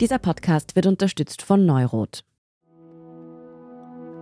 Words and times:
Dieser 0.00 0.20
Podcast 0.20 0.76
wird 0.76 0.86
unterstützt 0.86 1.42
von 1.42 1.66
Neurot. 1.66 2.22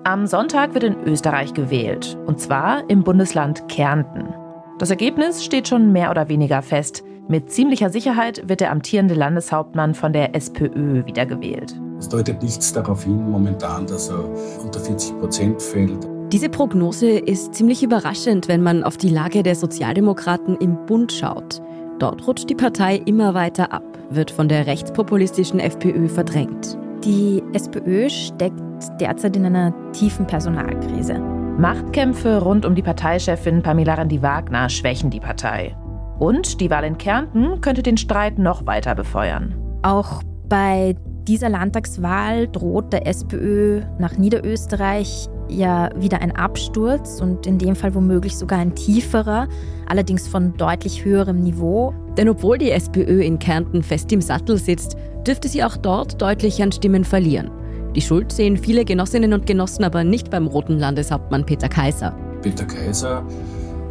Am 0.05 0.27
Sonntag 0.27 0.73
wird 0.73 0.85
in 0.85 0.97
Österreich 1.05 1.53
gewählt, 1.53 2.17
und 2.25 2.41
zwar 2.41 2.89
im 2.89 3.05
Bundesland 3.05 3.69
Kärnten. 3.69 4.33
Das 4.79 4.89
Ergebnis 4.89 5.45
steht 5.45 5.69
schon 5.69 5.93
mehr 5.93 6.11
oder 6.11 6.31
weniger 6.31 6.63
fest. 6.63 7.05
Mit 7.29 7.53
ziemlicher 7.53 7.91
Sicherheit 7.91 8.49
wird 8.49 8.61
der 8.61 8.71
amtierende 8.71 9.13
Landeshauptmann 9.13 9.95
von 9.95 10.15
der 10.15 10.35
SPÖ 10.35 11.05
wiedergewählt. 11.05 11.79
Es 11.99 12.09
deutet 12.09 12.43
nichts 12.43 12.73
darauf 12.73 13.05
hin 13.05 13.31
momentan, 13.31 13.87
dass 13.87 14.09
er 14.09 14.25
unter 14.63 14.81
40 14.81 15.19
Prozent 15.19 15.61
fällt. 15.61 16.09
Diese 16.33 16.49
Prognose 16.49 17.19
ist 17.19 17.55
ziemlich 17.55 17.83
überraschend, 17.83 18.49
wenn 18.49 18.63
man 18.63 18.83
auf 18.83 18.97
die 18.97 19.11
Lage 19.11 19.43
der 19.43 19.55
Sozialdemokraten 19.55 20.57
im 20.57 20.87
Bund 20.87 21.13
schaut. 21.13 21.61
Dort 21.99 22.27
rutscht 22.27 22.49
die 22.49 22.55
Partei 22.55 22.97
immer 22.97 23.35
weiter 23.35 23.73
ab, 23.73 23.96
wird 24.11 24.31
von 24.31 24.49
der 24.49 24.67
rechtspopulistischen 24.67 25.61
FPÖ 25.61 26.09
verdrängt. 26.09 26.79
Die 27.05 27.43
SPÖ 27.53 28.09
steckt 28.09 28.61
derzeit 29.01 29.37
in 29.37 29.47
einer 29.47 29.73
tiefen 29.93 30.27
Personalkrise. 30.27 31.19
Machtkämpfe 31.59 32.43
rund 32.43 32.67
um 32.67 32.75
die 32.75 32.83
Parteichefin 32.83 33.63
Pamela 33.63 33.95
Rendi-Wagner 33.95 34.69
schwächen 34.69 35.11
die 35.11 35.21
Partei. 35.21 35.77
Und 36.19 36.61
die 36.61 36.71
Wahl 36.71 36.85
in 36.85 36.99
Kärnten 36.99 37.61
könnte 37.61 37.83
den 37.83 37.97
Streit 37.97 38.39
noch 38.39 38.67
weiter 38.67 38.95
befeuern. 38.95 39.55
Auch 39.83 40.23
bei 40.49 40.97
dieser 41.27 41.49
Landtagswahl 41.49 42.49
droht 42.49 42.93
der 42.93 43.07
SPÖ 43.07 43.83
nach 43.99 44.17
Niederösterreich 44.17 45.29
ja 45.49 45.91
wieder 45.97 46.21
ein 46.21 46.35
Absturz 46.35 47.21
und 47.21 47.47
in 47.47 47.59
dem 47.59 47.77
Fall 47.77 47.95
womöglich 47.95 48.37
sogar 48.37 48.59
ein 48.59 48.75
tieferer, 48.75 49.49
allerdings 49.87 50.27
von 50.27 50.57
deutlich 50.57 51.05
höherem 51.05 51.43
Niveau. 51.43 51.95
Denn 52.17 52.29
obwohl 52.29 52.59
die 52.59 52.71
SPÖ 52.71 53.23
in 53.23 53.39
Kärnten 53.39 53.83
fest 53.83 54.13
im 54.13 54.21
Sattel 54.21 54.59
sitzt, 54.59 54.97
dürfte 55.27 55.49
sie 55.49 55.65
auch 55.65 55.77
dort 55.77 56.21
deutlich 56.21 56.63
an 56.63 56.73
Stimmen 56.73 57.05
verlieren. 57.05 57.51
Die 57.95 58.03
Schuld 58.03 58.31
sehen 58.31 58.57
viele 58.57 58.85
Genossinnen 58.85 59.33
und 59.33 59.47
Genossen 59.47 59.85
aber 59.85 60.05
nicht 60.05 60.31
beim 60.31 60.47
roten 60.47 60.79
Landeshauptmann 60.79 61.47
Peter 61.47 61.69
Kaiser. 61.69 62.15
Peter 62.43 62.67
Kaiser 62.67 63.25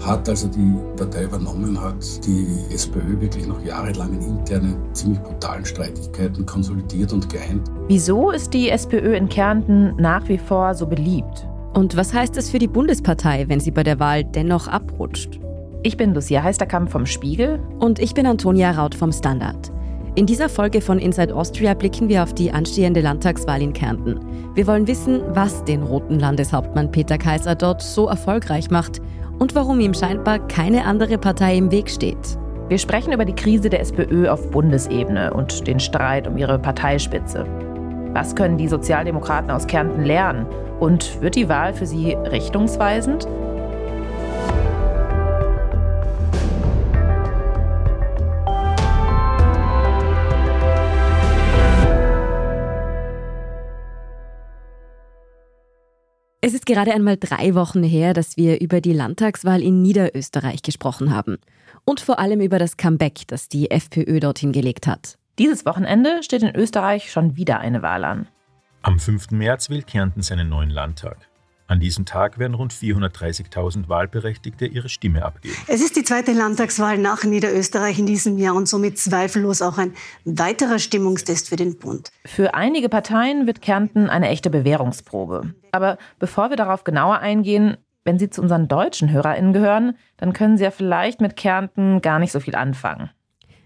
hat, 0.03 0.27
als 0.29 0.43
er 0.43 0.49
die 0.49 0.73
Partei 0.97 1.23
übernommen 1.23 1.79
hat, 1.79 2.25
die 2.25 2.47
SPÖ 2.73 3.19
wirklich 3.19 3.47
noch 3.47 3.63
jahrelang 3.63 4.13
in 4.13 4.21
internen, 4.21 4.75
ziemlich 4.93 5.21
brutalen 5.21 5.65
Streitigkeiten 5.65 6.45
konsolidiert 6.45 7.13
und 7.13 7.29
geeint. 7.29 7.69
Wieso 7.87 8.31
ist 8.31 8.53
die 8.53 8.69
SPÖ 8.69 9.15
in 9.15 9.29
Kärnten 9.29 9.95
nach 9.97 10.27
wie 10.27 10.37
vor 10.37 10.73
so 10.73 10.85
beliebt? 10.85 11.47
Und 11.73 11.97
was 11.97 12.13
heißt 12.13 12.37
das 12.37 12.49
für 12.49 12.59
die 12.59 12.67
Bundespartei, 12.67 13.45
wenn 13.47 13.59
sie 13.59 13.71
bei 13.71 13.83
der 13.83 13.99
Wahl 13.99 14.23
dennoch 14.23 14.67
abrutscht? 14.67 15.39
Ich 15.83 15.97
bin 15.97 16.15
Lucia 16.15 16.41
Heisterkamp 16.41 16.89
vom 16.89 17.05
Spiegel. 17.05 17.59
Und 17.79 17.99
ich 17.99 18.15
bin 18.15 18.25
Antonia 18.25 18.71
Raut 18.71 18.95
vom 18.95 19.11
Standard. 19.11 19.71
In 20.15 20.25
dieser 20.25 20.49
Folge 20.49 20.81
von 20.81 20.97
Inside 20.97 21.35
Austria 21.35 21.73
blicken 21.73 22.07
wir 22.07 22.23
auf 22.23 22.33
die 22.33 22.51
anstehende 22.51 23.01
Landtagswahl 23.01 23.61
in 23.61 23.73
Kärnten. 23.73 24.17
Wir 24.55 24.65
wollen 24.65 24.87
wissen, 24.87 25.21
was 25.35 25.63
den 25.65 25.83
roten 25.83 26.17
Landeshauptmann 26.17 26.89
Peter 26.89 27.17
Kaiser 27.17 27.53
dort 27.53 27.81
so 27.81 28.07
erfolgreich 28.07 28.71
macht 28.71 29.01
und 29.39 29.55
warum 29.55 29.79
ihm 29.79 29.93
scheinbar 29.93 30.39
keine 30.47 30.85
andere 30.85 31.17
Partei 31.17 31.57
im 31.57 31.71
Weg 31.71 31.89
steht. 31.89 32.37
Wir 32.67 32.79
sprechen 32.79 33.13
über 33.13 33.25
die 33.25 33.35
Krise 33.35 33.69
der 33.69 33.81
SPÖ 33.81 34.27
auf 34.27 34.49
Bundesebene 34.49 35.33
und 35.33 35.67
den 35.67 35.79
Streit 35.79 36.27
um 36.27 36.37
ihre 36.37 36.57
Parteispitze. 36.57 37.45
Was 38.13 38.35
können 38.35 38.57
die 38.57 38.67
Sozialdemokraten 38.67 39.51
aus 39.51 39.67
Kärnten 39.67 40.03
lernen? 40.03 40.47
Und 40.79 41.21
wird 41.21 41.35
die 41.35 41.47
Wahl 41.47 41.73
für 41.73 41.85
sie 41.85 42.13
richtungsweisend? 42.13 43.27
Es 56.47 56.53
ist 56.53 56.67
gerade 56.67 56.93
einmal 56.93 57.17
drei 57.17 57.55
Wochen 57.55 57.81
her, 57.81 58.13
dass 58.13 58.37
wir 58.37 58.61
über 58.61 58.79
die 58.79 58.93
Landtagswahl 58.93 59.63
in 59.63 59.81
Niederösterreich 59.81 60.61
gesprochen 60.61 61.09
haben. 61.11 61.39
Und 61.85 61.99
vor 61.99 62.19
allem 62.19 62.39
über 62.39 62.59
das 62.59 62.77
Comeback, 62.77 63.21
das 63.25 63.49
die 63.49 63.71
FPÖ 63.71 64.19
dorthin 64.19 64.51
gelegt 64.51 64.85
hat. 64.85 65.17
Dieses 65.39 65.65
Wochenende 65.65 66.21
steht 66.21 66.43
in 66.43 66.55
Österreich 66.55 67.11
schon 67.11 67.35
wieder 67.35 67.61
eine 67.61 67.81
Wahl 67.81 68.05
an. 68.05 68.27
Am 68.83 68.99
5. 68.99 69.31
März 69.31 69.71
wählt 69.71 69.87
Kärnten 69.87 70.21
seinen 70.21 70.47
neuen 70.47 70.69
Landtag. 70.69 71.17
An 71.67 71.79
diesem 71.79 72.05
Tag 72.05 72.37
werden 72.37 72.53
rund 72.53 72.73
430.000 72.73 73.89
Wahlberechtigte 73.89 74.67
ihre 74.67 74.87
Stimme 74.87 75.25
abgeben. 75.25 75.55
Es 75.67 75.81
ist 75.81 75.95
die 75.95 76.03
zweite 76.03 76.31
Landtagswahl 76.31 76.99
nach 76.99 77.23
Niederösterreich 77.23 77.97
in 77.97 78.05
diesem 78.05 78.37
Jahr 78.37 78.53
und 78.53 78.67
somit 78.67 78.99
zweifellos 78.99 79.63
auch 79.63 79.79
ein 79.79 79.93
weiterer 80.25 80.77
Stimmungstest 80.77 81.49
für 81.49 81.55
den 81.55 81.79
Bund. 81.79 82.11
Für 82.23 82.53
einige 82.53 82.87
Parteien 82.87 83.47
wird 83.47 83.63
Kärnten 83.63 84.09
eine 84.09 84.29
echte 84.29 84.51
Bewährungsprobe. 84.51 85.55
Aber 85.71 85.97
bevor 86.19 86.51
wir 86.51 86.57
darauf 86.57 86.83
genauer 86.83 87.19
eingehen, 87.19 87.77
wenn 88.03 88.19
Sie 88.19 88.29
zu 88.29 88.43
unseren 88.43 88.67
deutschen 88.67 89.11
HörerInnen 89.11 89.51
gehören, 89.51 89.97
dann 90.17 90.33
können 90.33 90.57
Sie 90.57 90.63
ja 90.63 90.71
vielleicht 90.71 91.19
mit 91.19 91.35
Kärnten 91.35 92.01
gar 92.01 92.19
nicht 92.19 92.31
so 92.31 92.39
viel 92.39 92.55
anfangen. 92.55 93.09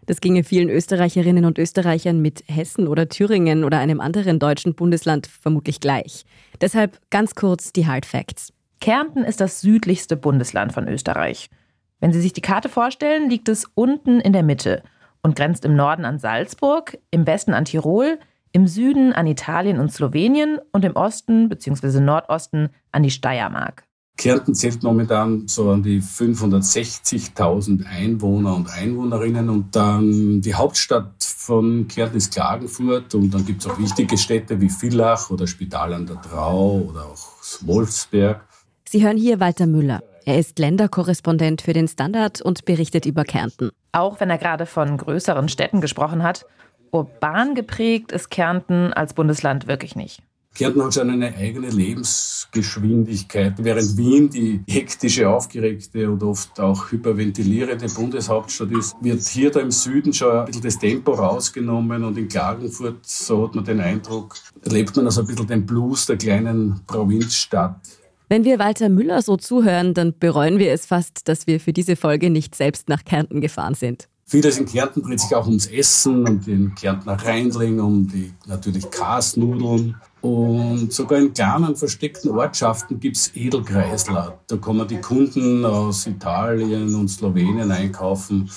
Das 0.10 0.22
ginge 0.22 0.44
vielen 0.44 0.72
Österreicherinnen 0.72 1.46
und 1.46 1.60
Österreichern 1.60 2.20
mit 2.20 2.44
Hessen 2.48 2.88
oder 2.88 3.10
Thüringen 3.10 3.64
oder 3.64 3.78
einem 3.78 4.02
anderen 4.02 4.40
deutschen 4.40 4.74
Bundesland 4.74 5.28
vermutlich 5.28 5.82
gleich. 5.82 6.26
Deshalb 6.62 7.00
ganz 7.12 7.36
kurz 7.36 7.74
die 7.74 7.86
Hard 7.86 8.08
Facts. 8.08 8.52
Kärnten 8.82 9.24
ist 9.24 9.40
das 9.40 9.62
südlichste 9.62 10.18
Bundesland 10.18 10.74
von 10.74 10.88
Österreich. 10.88 11.52
Wenn 12.00 12.12
Sie 12.12 12.22
sich 12.22 12.34
die 12.34 12.42
Karte 12.42 12.70
vorstellen, 12.70 13.30
liegt 13.30 13.50
es 13.50 13.66
unten 13.76 14.20
in 14.20 14.34
der 14.34 14.42
Mitte 14.42 14.82
und 15.22 15.36
grenzt 15.36 15.64
im 15.64 15.76
Norden 15.76 16.06
an 16.06 16.18
Salzburg, 16.18 16.98
im 17.12 17.28
Westen 17.28 17.54
an 17.54 17.66
Tirol, 17.66 18.18
im 18.52 18.66
Süden 18.66 19.14
an 19.14 19.28
Italien 19.28 19.80
und 19.80 19.94
Slowenien 19.94 20.58
und 20.72 20.86
im 20.86 20.96
Osten 20.96 21.50
bzw. 21.50 22.00
Nordosten 22.00 22.70
an 22.92 23.04
die 23.04 23.12
Steiermark. 23.12 23.84
Kärnten 24.20 24.54
zählt 24.54 24.84
momentan 24.84 25.48
so 25.48 25.72
an 25.72 25.82
die 25.82 26.02
560.000 26.02 27.86
Einwohner 27.86 28.54
und 28.54 28.70
Einwohnerinnen 28.70 29.50
und 29.50 29.74
dann 29.74 30.42
die 30.42 30.54
Hauptstadt 30.54 31.24
von 31.24 31.88
Kärnten 31.88 32.18
ist 32.18 32.34
Klagenfurt 32.34 33.16
und 33.16 33.34
dann 33.34 33.46
gibt 33.46 33.62
es 33.62 33.72
auch 33.72 33.80
wichtige 33.80 34.18
Städte 34.18 34.60
wie 34.60 34.70
Villach 34.70 35.30
oder 35.30 35.48
Spital 35.48 35.94
an 35.94 36.06
der 36.06 36.22
Trau 36.22 36.82
oder 36.90 37.06
auch 37.06 37.30
Wolfsberg. 37.62 38.46
Sie 38.90 39.06
hören 39.06 39.16
hier 39.16 39.40
Walter 39.40 39.68
Müller. 39.68 40.04
Er 40.26 40.38
ist 40.38 40.60
Länderkorrespondent 40.60 41.62
für 41.62 41.72
den 41.72 41.88
Standard 41.88 42.42
und 42.42 42.66
berichtet 42.66 43.06
über 43.06 43.24
Kärnten. 43.24 43.72
Auch 43.94 44.20
wenn 44.20 44.30
er 44.30 44.38
gerade 44.38 44.66
von 44.66 44.98
größeren 44.98 45.48
Städten 45.48 45.80
gesprochen 45.80 46.24
hat, 46.24 46.46
urban 46.92 47.56
geprägt 47.56 48.12
ist 48.12 48.30
Kärnten 48.30 48.92
als 48.92 49.14
Bundesland 49.14 49.68
wirklich 49.68 49.96
nicht. 49.96 50.22
Kärnten 50.56 50.84
hat 50.84 50.94
schon 50.94 51.10
eine 51.10 51.36
eigene 51.36 51.70
Lebensgeschwindigkeit, 51.70 53.54
während 53.60 53.96
Wien 53.98 54.30
die 54.30 54.62
hektische, 54.68 55.30
aufgeregte 55.30 56.12
und 56.12 56.22
oft 56.24 56.60
auch 56.60 56.92
hyperventilierende 56.92 57.88
Bundeshauptstadt 57.88 58.72
ist, 58.72 58.96
wird 59.02 59.22
hier 59.26 59.52
da 59.52 59.62
im 59.62 59.72
Süden 59.72 60.12
schon 60.12 60.32
ein 60.32 60.46
bisschen 60.46 60.64
das 60.64 60.80
Tempo 60.80 61.14
rausgenommen 61.14 62.04
und 62.04 62.18
in 62.18 62.28
Klagenfurt, 62.28 63.06
so 63.06 63.46
hat 63.46 63.56
man 63.56 63.64
den 63.64 63.80
Eindruck, 63.80 64.36
erlebt 64.66 64.96
man 64.96 65.06
also 65.06 65.22
ein 65.22 65.28
bisschen 65.28 65.48
den 65.48 65.66
Blues 65.66 66.08
der 66.08 66.18
kleinen 66.18 66.82
Provinzstadt. 66.88 67.80
Wenn 68.28 68.44
wir 68.44 68.60
Walter 68.60 68.90
Müller 68.90 69.22
so 69.22 69.38
zuhören, 69.38 69.94
dann 69.94 70.14
bereuen 70.20 70.60
wir 70.60 70.72
es 70.72 70.86
fast, 70.86 71.28
dass 71.28 71.48
wir 71.48 71.60
für 71.60 71.74
diese 71.74 71.96
Folge 71.96 72.30
nicht 72.30 72.54
selbst 72.54 72.90
nach 72.90 73.04
Kärnten 73.04 73.42
gefahren 73.42 73.74
sind. 73.74 74.08
Vieles 74.30 74.60
in 74.60 74.68
Kärnten 74.68 75.02
dreht 75.02 75.20
sich 75.20 75.34
auch 75.34 75.48
ums 75.48 75.66
Essen 75.66 76.28
und 76.28 76.46
den 76.46 76.76
Kärntner 76.76 77.14
Reindling, 77.14 77.80
um 77.80 78.08
die 78.08 78.32
natürlich 78.46 78.92
Kasnudeln. 78.92 79.96
Und 80.22 80.92
sogar 80.92 81.20
in 81.20 81.34
kleinen 81.34 81.76
versteckten 81.76 82.32
Ortschaften 82.32 83.00
gibt 83.00 83.16
es 83.16 83.36
Edelkreisler. 83.36 84.40
Da 84.48 84.58
kommen 84.58 84.88
die 84.88 85.00
Kunden 85.00 85.64
aus 85.64 86.08
Italien 86.08 86.94
und 86.94 87.08
Slowenien 87.08 87.72
einkaufen. 87.72 88.50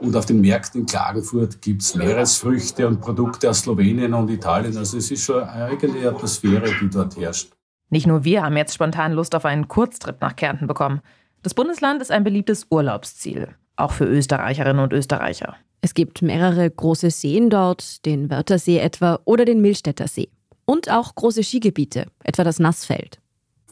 Und 0.00 0.16
auf 0.16 0.26
den 0.26 0.40
Märkten 0.40 0.82
in 0.82 0.86
Klagenfurt 0.86 1.60
gibt 1.60 1.82
es 1.82 1.94
Meeresfrüchte 1.94 2.88
und 2.88 3.00
Produkte 3.00 3.50
aus 3.50 3.60
Slowenien 3.60 4.14
und 4.14 4.30
Italien. 4.30 4.76
Also 4.76 4.96
es 4.96 5.10
ist 5.10 5.22
schon 5.22 5.42
eine 5.42 5.66
eigene 5.66 6.08
Atmosphäre, 6.08 6.70
die 6.80 6.90
dort 6.90 7.16
herrscht. 7.16 7.52
Nicht 7.90 8.06
nur 8.06 8.24
wir 8.24 8.42
haben 8.42 8.56
jetzt 8.56 8.74
spontan 8.74 9.12
Lust 9.12 9.34
auf 9.34 9.44
einen 9.44 9.68
Kurztrip 9.68 10.20
nach 10.20 10.36
Kärnten 10.36 10.66
bekommen. 10.66 11.00
Das 11.42 11.54
Bundesland 11.54 12.00
ist 12.00 12.10
ein 12.10 12.24
beliebtes 12.24 12.66
Urlaubsziel, 12.70 13.48
auch 13.76 13.92
für 13.92 14.06
Österreicherinnen 14.06 14.82
und 14.82 14.92
Österreicher. 14.92 15.56
Es 15.80 15.92
gibt 15.92 16.22
mehrere 16.22 16.68
große 16.70 17.10
Seen 17.10 17.50
dort, 17.50 18.04
den 18.06 18.30
Wörthersee 18.30 18.78
etwa 18.78 19.20
oder 19.26 19.44
den 19.44 19.60
Millstätter 19.60 20.08
See. 20.08 20.30
Und 20.66 20.90
auch 20.90 21.14
große 21.14 21.42
Skigebiete, 21.42 22.06
etwa 22.22 22.44
das 22.44 22.58
Nassfeld. 22.58 23.20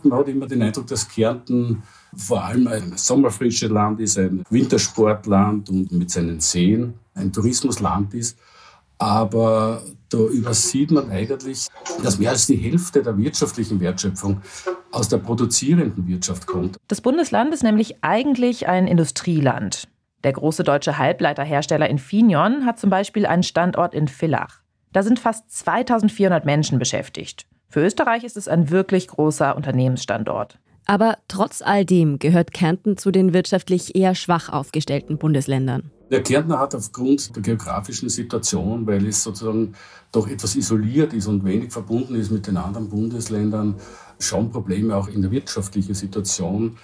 Man 0.03 0.19
hat 0.19 0.29
immer 0.29 0.47
den 0.47 0.63
Eindruck, 0.63 0.89
dass 0.89 1.09
Kärnten 1.09 1.83
vor 2.17 2.45
allem 2.45 2.67
ein 2.67 2.97
sommerfrisches 2.97 3.71
Land 3.71 4.01
ist, 4.01 4.19
ein 4.19 4.45
Wintersportland 4.51 5.71
und 5.71 5.93
mit 5.93 6.11
seinen 6.11 6.41
Seen 6.41 6.95
ein 7.15 7.33
Tourismusland 7.33 8.13
ist. 8.15 8.39
Aber 8.99 9.83
da 10.09 10.19
übersieht 10.19 10.91
man 10.91 11.11
eigentlich, 11.11 11.69
dass 12.03 12.19
mehr 12.19 12.31
als 12.31 12.47
die 12.47 12.57
Hälfte 12.57 13.03
der 13.03 13.17
wirtschaftlichen 13.17 13.81
Wertschöpfung 13.81 14.43
aus 14.91 15.09
der 15.09 15.19
produzierenden 15.19 16.07
Wirtschaft 16.07 16.47
kommt. 16.47 16.77
Das 16.89 17.01
Bundesland 17.01 17.53
ist 17.55 17.63
nämlich 17.63 18.05
eigentlich 18.05 18.69
ein 18.69 18.87
Industrieland. 18.87 19.89
Der 20.23 20.33
große 20.33 20.63
deutsche 20.63 20.99
Halbleiterhersteller 20.99 21.89
Infineon 21.89 22.65
hat 22.65 22.79
zum 22.79 22.91
Beispiel 22.91 23.27
einen 23.27 23.43
Standort 23.43 23.95
in 23.95 24.07
Villach. 24.07 24.62
Da 24.93 25.03
sind 25.03 25.19
fast 25.19 25.51
2400 25.51 26.45
Menschen 26.45 26.79
beschäftigt. 26.79 27.47
Für 27.69 27.81
Österreich 27.81 28.25
ist 28.25 28.37
es 28.37 28.49
ein 28.49 28.71
wirklich 28.71 29.09
großer 29.09 29.57
Unternehmensstandort. 29.57 30.59
Aber 30.85 31.17
trotz 31.29 31.63
all 31.63 31.85
dem 31.85 32.19
gehört 32.19 32.53
Kärnten 32.53 32.97
zu 32.99 33.11
den 33.11 33.33
wirtschaftlich 33.33 33.95
eher 33.95 34.15
schwach 34.15 34.49
aufgestellten 34.49 35.17
Bundesländern. 35.17 35.91
Der 36.11 36.23
Kärntner 36.23 36.59
hat 36.59 36.75
aufgrund 36.75 37.35
der 37.35 37.43
geografischen 37.43 38.11
Situation, 38.11 38.87
weil 38.87 39.07
es 39.07 39.23
sozusagen 39.23 39.75
doch 40.11 40.29
etwas 40.29 40.57
isoliert 40.57 41.15
ist 41.15 41.27
und 41.27 41.43
wenig 41.45 41.73
verbunden 41.73 42.17
ist 42.17 42.31
mit 42.31 42.47
den 42.47 42.59
anderen 42.59 42.91
Bundesländern, 42.91 43.77
schon 44.19 44.51
Probleme 44.51 44.95
auch 44.95 45.09
in 45.09 45.23
der 45.23 45.31
wirtschaftlichen 45.31 45.95
Situation. 45.95 46.77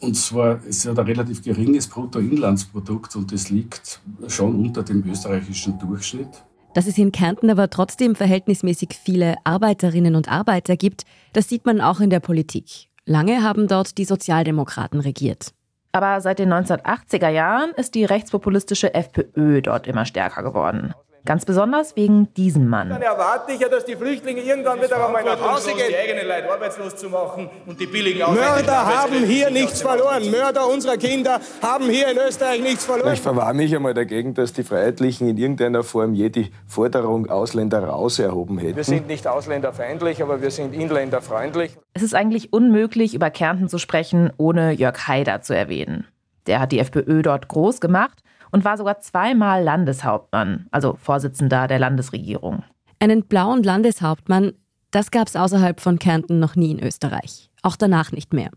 Und 0.00 0.16
zwar 0.16 0.64
ist 0.64 0.84
ja 0.84 0.90
ein 0.90 0.98
relativ 0.98 1.44
geringes 1.44 1.86
Bruttoinlandsprodukt 1.86 3.14
und 3.14 3.30
das 3.30 3.50
liegt 3.50 4.00
schon 4.26 4.56
unter 4.56 4.82
dem 4.82 5.08
österreichischen 5.08 5.78
Durchschnitt. 5.78 6.42
Dass 6.74 6.86
es 6.86 6.96
in 6.96 7.12
Kärnten 7.12 7.50
aber 7.50 7.68
trotzdem 7.68 8.14
verhältnismäßig 8.14 8.98
viele 9.02 9.36
Arbeiterinnen 9.44 10.14
und 10.14 10.30
Arbeiter 10.30 10.76
gibt, 10.76 11.04
das 11.34 11.48
sieht 11.48 11.66
man 11.66 11.80
auch 11.80 12.00
in 12.00 12.08
der 12.08 12.20
Politik. 12.20 12.88
Lange 13.04 13.42
haben 13.42 13.68
dort 13.68 13.98
die 13.98 14.04
Sozialdemokraten 14.04 15.00
regiert. 15.00 15.52
Aber 15.92 16.20
seit 16.22 16.38
den 16.38 16.50
1980er 16.50 17.28
Jahren 17.28 17.72
ist 17.76 17.94
die 17.94 18.06
rechtspopulistische 18.06 18.94
FPÖ 18.94 19.60
dort 19.60 19.86
immer 19.86 20.06
stärker 20.06 20.42
geworden. 20.42 20.94
Ganz 21.24 21.44
besonders 21.44 21.94
wegen 21.94 22.34
diesem 22.34 22.66
Mann. 22.66 22.88
Dann 22.88 23.00
erwarte 23.00 23.52
ich 23.52 23.60
ja, 23.60 23.68
dass 23.68 23.84
die 23.84 23.94
Flüchtlinge 23.94 24.40
irgendwann 24.40 24.82
wieder 24.82 25.06
einmal 25.06 25.22
nach 25.22 25.40
Hause 25.40 25.70
gehen. 25.72 25.86
Die 25.88 25.96
eigenen 25.96 26.26
Leute 26.26 26.52
arbeitslos 26.52 26.96
zu 26.96 27.08
machen 27.10 27.48
und 27.64 27.78
die 27.78 27.86
billigen 27.86 28.18
Mörder 28.34 28.86
haben 28.86 29.24
hier 29.24 29.48
nichts 29.50 29.82
verloren. 29.82 30.28
Mörder 30.32 30.68
unserer 30.68 30.96
Kinder 30.96 31.40
haben 31.62 31.88
hier 31.88 32.10
in 32.10 32.18
Österreich 32.18 32.60
nichts 32.60 32.84
verloren. 32.84 33.12
Ich 33.12 33.20
verwahre 33.20 33.54
mich 33.54 33.74
einmal 33.74 33.94
dagegen, 33.94 34.34
dass 34.34 34.52
die 34.52 34.64
Freiheitlichen 34.64 35.28
in 35.28 35.36
irgendeiner 35.36 35.84
Form 35.84 36.14
je 36.14 36.28
die 36.28 36.50
Forderung 36.66 37.30
Ausländer 37.30 37.84
raus 37.84 38.18
erhoben 38.18 38.58
hätten. 38.58 38.76
Wir 38.76 38.84
sind 38.84 39.06
nicht 39.06 39.28
ausländerfeindlich, 39.28 40.22
aber 40.22 40.42
wir 40.42 40.50
sind 40.50 40.74
inländerfreundlich. 40.74 41.78
Es 41.94 42.02
ist 42.02 42.16
eigentlich 42.16 42.52
unmöglich, 42.52 43.14
über 43.14 43.30
Kärnten 43.30 43.68
zu 43.68 43.78
sprechen, 43.78 44.32
ohne 44.38 44.72
Jörg 44.72 45.06
Haider 45.06 45.40
zu 45.40 45.54
erwähnen. 45.54 46.08
Der 46.48 46.58
hat 46.58 46.72
die 46.72 46.80
FPÖ 46.80 47.22
dort 47.22 47.46
groß 47.46 47.80
gemacht 47.80 48.22
und 48.52 48.64
war 48.64 48.76
sogar 48.76 49.00
zweimal 49.00 49.64
Landeshauptmann, 49.64 50.66
also 50.70 50.94
Vorsitzender 50.94 51.66
der 51.66 51.80
Landesregierung. 51.80 52.62
Einen 53.00 53.24
blauen 53.24 53.64
Landeshauptmann, 53.64 54.52
das 54.92 55.10
gab 55.10 55.26
es 55.26 55.34
außerhalb 55.34 55.80
von 55.80 55.98
Kärnten 55.98 56.38
noch 56.38 56.54
nie 56.54 56.70
in 56.70 56.82
Österreich. 56.82 57.50
Auch 57.62 57.76
danach 57.76 58.12
nicht 58.12 58.32
mehr. 58.32 58.50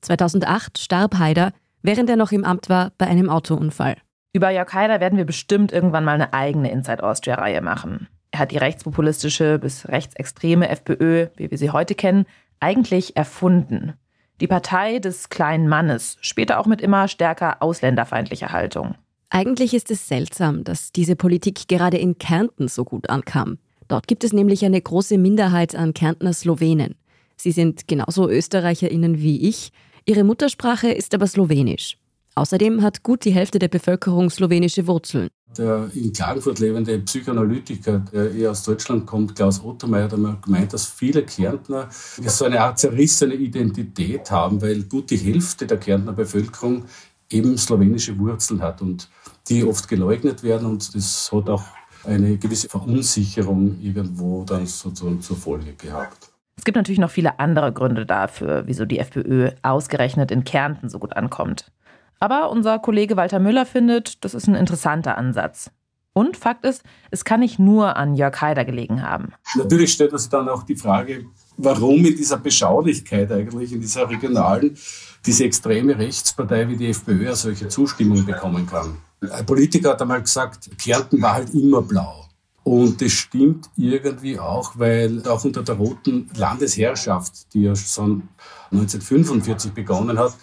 2008 0.00 0.78
starb 0.78 1.18
Haider, 1.18 1.52
während 1.82 2.10
er 2.10 2.16
noch 2.16 2.32
im 2.32 2.44
Amt 2.44 2.68
war, 2.68 2.90
bei 2.98 3.06
einem 3.06 3.28
Autounfall. 3.28 3.96
Über 4.32 4.50
Jörg 4.50 4.72
Haider 4.72 5.00
werden 5.00 5.18
wir 5.18 5.26
bestimmt 5.26 5.70
irgendwann 5.70 6.04
mal 6.04 6.14
eine 6.14 6.32
eigene 6.32 6.70
Inside 6.70 7.04
Austria-Reihe 7.04 7.60
machen. 7.60 8.08
Er 8.30 8.40
hat 8.40 8.50
die 8.50 8.58
rechtspopulistische 8.58 9.58
bis 9.58 9.86
rechtsextreme 9.88 10.68
FPÖ, 10.70 11.28
wie 11.36 11.50
wir 11.50 11.58
sie 11.58 11.70
heute 11.70 11.94
kennen, 11.94 12.24
eigentlich 12.58 13.14
erfunden. 13.16 13.92
Die 14.40 14.46
Partei 14.46 14.98
des 14.98 15.28
kleinen 15.28 15.68
Mannes, 15.68 16.16
später 16.22 16.58
auch 16.58 16.66
mit 16.66 16.80
immer 16.80 17.06
stärker 17.08 17.62
ausländerfeindlicher 17.62 18.50
Haltung. 18.50 18.94
Eigentlich 19.34 19.72
ist 19.72 19.90
es 19.90 20.06
seltsam, 20.08 20.62
dass 20.62 20.92
diese 20.92 21.16
Politik 21.16 21.66
gerade 21.66 21.96
in 21.96 22.18
Kärnten 22.18 22.68
so 22.68 22.84
gut 22.84 23.08
ankam. 23.08 23.56
Dort 23.88 24.06
gibt 24.06 24.24
es 24.24 24.34
nämlich 24.34 24.62
eine 24.62 24.78
große 24.78 25.16
Minderheit 25.16 25.74
an 25.74 25.94
Kärntner 25.94 26.34
Slowenen. 26.34 26.96
Sie 27.38 27.50
sind 27.50 27.88
genauso 27.88 28.28
ÖsterreicherInnen 28.28 29.22
wie 29.22 29.48
ich. 29.48 29.72
Ihre 30.04 30.22
Muttersprache 30.22 30.92
ist 30.92 31.14
aber 31.14 31.26
Slowenisch. 31.26 31.96
Außerdem 32.34 32.82
hat 32.82 33.02
gut 33.02 33.24
die 33.24 33.30
Hälfte 33.30 33.58
der 33.58 33.68
Bevölkerung 33.68 34.28
slowenische 34.28 34.86
Wurzeln. 34.86 35.28
Der 35.56 35.90
in 35.94 36.12
Klagenfurt 36.12 36.58
lebende 36.58 36.98
Psychoanalytiker, 36.98 38.00
der 38.12 38.34
eher 38.34 38.50
aus 38.50 38.62
Deutschland 38.62 39.06
kommt, 39.06 39.34
Klaus 39.34 39.64
Ottermeier, 39.64 40.04
hat 40.04 40.14
einmal 40.14 40.38
gemeint, 40.42 40.74
dass 40.74 40.86
viele 40.86 41.24
Kärntner 41.24 41.88
so 41.90 42.44
eine 42.44 42.60
Art 42.60 42.78
zerrissene 42.78 43.34
Identität 43.34 44.30
haben, 44.30 44.60
weil 44.60 44.82
gut 44.84 45.10
die 45.10 45.16
Hälfte 45.16 45.66
der 45.66 45.78
Kärntner 45.78 46.12
Bevölkerung 46.12 46.84
eben 47.32 47.56
slowenische 47.58 48.18
Wurzeln 48.18 48.62
hat 48.62 48.82
und 48.82 49.08
die 49.48 49.64
oft 49.64 49.88
geleugnet 49.88 50.42
werden 50.42 50.66
und 50.66 50.94
das 50.94 51.30
hat 51.32 51.48
auch 51.48 51.64
eine 52.04 52.36
gewisse 52.36 52.68
Verunsicherung 52.68 53.80
irgendwo 53.80 54.44
dann 54.44 54.66
sozusagen 54.66 55.20
zur 55.20 55.36
Folge 55.36 55.72
gehabt. 55.74 56.32
Es 56.56 56.64
gibt 56.64 56.76
natürlich 56.76 56.98
noch 56.98 57.10
viele 57.10 57.38
andere 57.38 57.72
Gründe 57.72 58.06
dafür, 58.06 58.64
wieso 58.66 58.84
die 58.84 58.98
FPÖ 58.98 59.50
ausgerechnet 59.62 60.30
in 60.30 60.44
Kärnten 60.44 60.88
so 60.88 60.98
gut 60.98 61.16
ankommt. 61.16 61.72
Aber 62.20 62.50
unser 62.50 62.78
Kollege 62.78 63.16
Walter 63.16 63.40
Müller 63.40 63.66
findet, 63.66 64.24
das 64.24 64.34
ist 64.34 64.46
ein 64.46 64.54
interessanter 64.54 65.18
Ansatz. 65.18 65.70
Und 66.12 66.36
Fakt 66.36 66.64
ist, 66.66 66.82
es 67.10 67.24
kann 67.24 67.40
nicht 67.40 67.58
nur 67.58 67.96
an 67.96 68.14
Jörg 68.14 68.40
Haider 68.40 68.64
gelegen 68.64 69.02
haben. 69.02 69.32
Natürlich 69.56 69.94
stellt 69.94 70.16
sich 70.16 70.28
dann 70.28 70.48
auch 70.48 70.62
die 70.62 70.76
Frage, 70.76 71.24
warum 71.56 72.04
in 72.04 72.14
dieser 72.14 72.36
Beschaulichkeit 72.36 73.32
eigentlich, 73.32 73.72
in 73.72 73.80
dieser 73.80 74.08
regionalen, 74.08 74.76
diese 75.24 75.44
extreme 75.44 75.98
Rechtspartei 75.98 76.68
wie 76.68 76.76
die 76.76 76.88
FPÖ 76.88 77.34
solche 77.34 77.68
Zustimmung 77.68 78.26
bekommen 78.26 78.66
kann. 78.66 78.98
Ein 79.30 79.46
Politiker 79.46 79.90
hat 79.90 80.02
einmal 80.02 80.20
gesagt, 80.20 80.70
Kärnten 80.78 81.22
war 81.22 81.34
halt 81.34 81.54
immer 81.54 81.82
blau. 81.82 82.26
Und 82.64 83.00
das 83.02 83.12
stimmt 83.12 83.68
irgendwie 83.76 84.38
auch, 84.38 84.72
weil 84.76 85.22
auch 85.26 85.44
unter 85.44 85.62
der 85.62 85.74
roten 85.74 86.30
Landesherrschaft, 86.36 87.52
die 87.54 87.62
ja 87.62 87.74
schon 87.74 88.28
1945 88.70 89.72
begonnen 89.72 90.18
hat, 90.18 90.34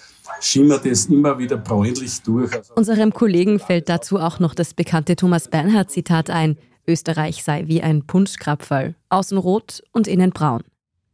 schimmert 0.42 0.86
es 0.86 1.06
immer 1.08 1.38
wieder 1.40 1.58
bräunlich 1.58 2.22
durch. 2.22 2.52
Unserem 2.76 3.14
Kollegen 3.14 3.60
fällt 3.60 3.90
dazu 3.90 4.20
auch 4.20 4.40
noch 4.40 4.54
das 4.54 4.74
bekannte 4.74 5.16
Thomas 5.16 5.48
Bernhard-Zitat 5.48 6.30
ein: 6.30 6.58
Österreich 6.88 7.44
sei 7.44 7.68
wie 7.68 7.82
ein 7.82 8.06
Punschkrapferl, 8.06 8.96
außen 9.10 9.38
rot 9.38 9.82
und 9.94 10.08
innen 10.08 10.32
braun. 10.32 10.64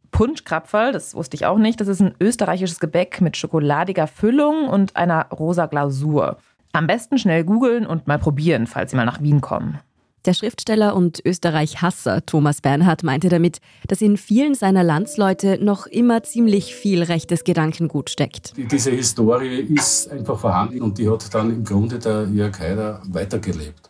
Punschkrapferl, 0.10 0.92
das 0.92 1.14
wusste 1.14 1.36
ich 1.36 1.46
auch 1.46 1.58
nicht, 1.58 1.82
das 1.82 1.88
ist 1.88 2.02
ein 2.02 2.16
österreichisches 2.20 2.80
Gebäck 2.80 3.22
mit 3.22 3.38
schokoladiger 3.38 4.08
Füllung 4.08 4.70
und 4.70 4.96
einer 4.96 5.28
rosa 5.30 5.66
Glasur. 5.66 6.38
Am 6.76 6.88
besten 6.88 7.18
schnell 7.18 7.46
googeln 7.46 7.88
und 7.88 8.06
mal 8.06 8.20
probieren, 8.20 8.68
falls 8.68 8.92
Sie 8.92 8.98
mal 8.98 9.06
nach 9.06 9.22
Wien 9.22 9.40
kommen. 9.40 9.80
Der 10.26 10.34
Schriftsteller 10.34 10.94
und 10.94 11.22
Österreich-Hasser 11.24 12.26
Thomas 12.26 12.60
Bernhard 12.60 13.02
meinte 13.02 13.30
damit, 13.30 13.60
dass 13.88 14.02
in 14.02 14.18
vielen 14.18 14.56
seiner 14.56 14.84
Landsleute 14.84 15.58
noch 15.64 15.88
immer 15.88 16.24
ziemlich 16.24 16.76
viel 16.76 17.02
rechtes 17.02 17.46
Gedankengut 17.46 18.10
steckt. 18.10 18.54
Diese 18.58 18.92
Historie 18.92 19.62
ist 19.62 20.12
einfach 20.12 20.38
vorhanden 20.38 20.82
und 20.82 20.98
die 20.98 21.10
hat 21.10 21.34
dann 21.34 21.50
im 21.50 21.64
Grunde 21.64 21.98
der 21.98 22.28
Jörg 22.28 22.60
Haider 22.60 23.02
weitergelebt. 23.08 23.90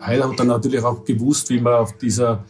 Haider 0.00 0.28
hat 0.28 0.40
dann 0.40 0.48
natürlich 0.48 0.82
auch 0.82 1.04
gewusst, 1.04 1.48
wie 1.50 1.60
man 1.60 1.74
auf 1.74 1.96
dieser 1.96 2.44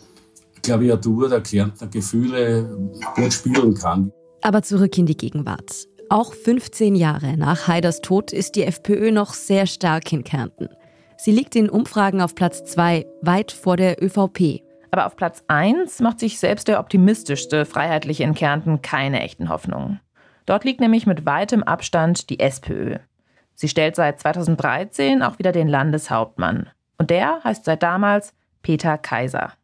Klaviatur 0.62 1.28
der 1.28 1.42
Kärntner 1.42 1.88
Gefühle 1.88 2.90
gut 3.14 3.30
spielen 3.30 3.74
kann. 3.74 4.10
Aber 4.40 4.62
zurück 4.62 4.96
in 4.96 5.04
die 5.04 5.18
Gegenwart. 5.18 5.86
Auch 6.08 6.34
15 6.34 6.94
Jahre 6.94 7.36
nach 7.36 7.66
Haiders 7.66 8.00
Tod 8.00 8.32
ist 8.32 8.54
die 8.54 8.62
FPÖ 8.62 9.10
noch 9.10 9.34
sehr 9.34 9.66
stark 9.66 10.12
in 10.12 10.22
Kärnten. 10.22 10.68
Sie 11.16 11.32
liegt 11.32 11.56
in 11.56 11.68
Umfragen 11.68 12.20
auf 12.20 12.36
Platz 12.36 12.64
2, 12.64 13.04
weit 13.22 13.50
vor 13.50 13.76
der 13.76 14.00
ÖVP. 14.00 14.62
Aber 14.92 15.06
auf 15.06 15.16
Platz 15.16 15.42
1 15.48 15.98
macht 16.00 16.20
sich 16.20 16.38
selbst 16.38 16.68
der 16.68 16.78
optimistischste 16.78 17.64
Freiheitliche 17.64 18.22
in 18.22 18.34
Kärnten 18.34 18.82
keine 18.82 19.20
echten 19.20 19.48
Hoffnungen. 19.48 20.00
Dort 20.44 20.62
liegt 20.62 20.80
nämlich 20.80 21.06
mit 21.06 21.26
weitem 21.26 21.64
Abstand 21.64 22.30
die 22.30 22.38
SPÖ. 22.38 22.98
Sie 23.54 23.68
stellt 23.68 23.96
seit 23.96 24.20
2013 24.20 25.22
auch 25.22 25.40
wieder 25.40 25.50
den 25.50 25.66
Landeshauptmann. 25.66 26.68
Und 26.98 27.10
der 27.10 27.42
heißt 27.42 27.64
seit 27.64 27.82
damals 27.82 28.32
Peter 28.62 28.96
Kaiser. 28.96 29.54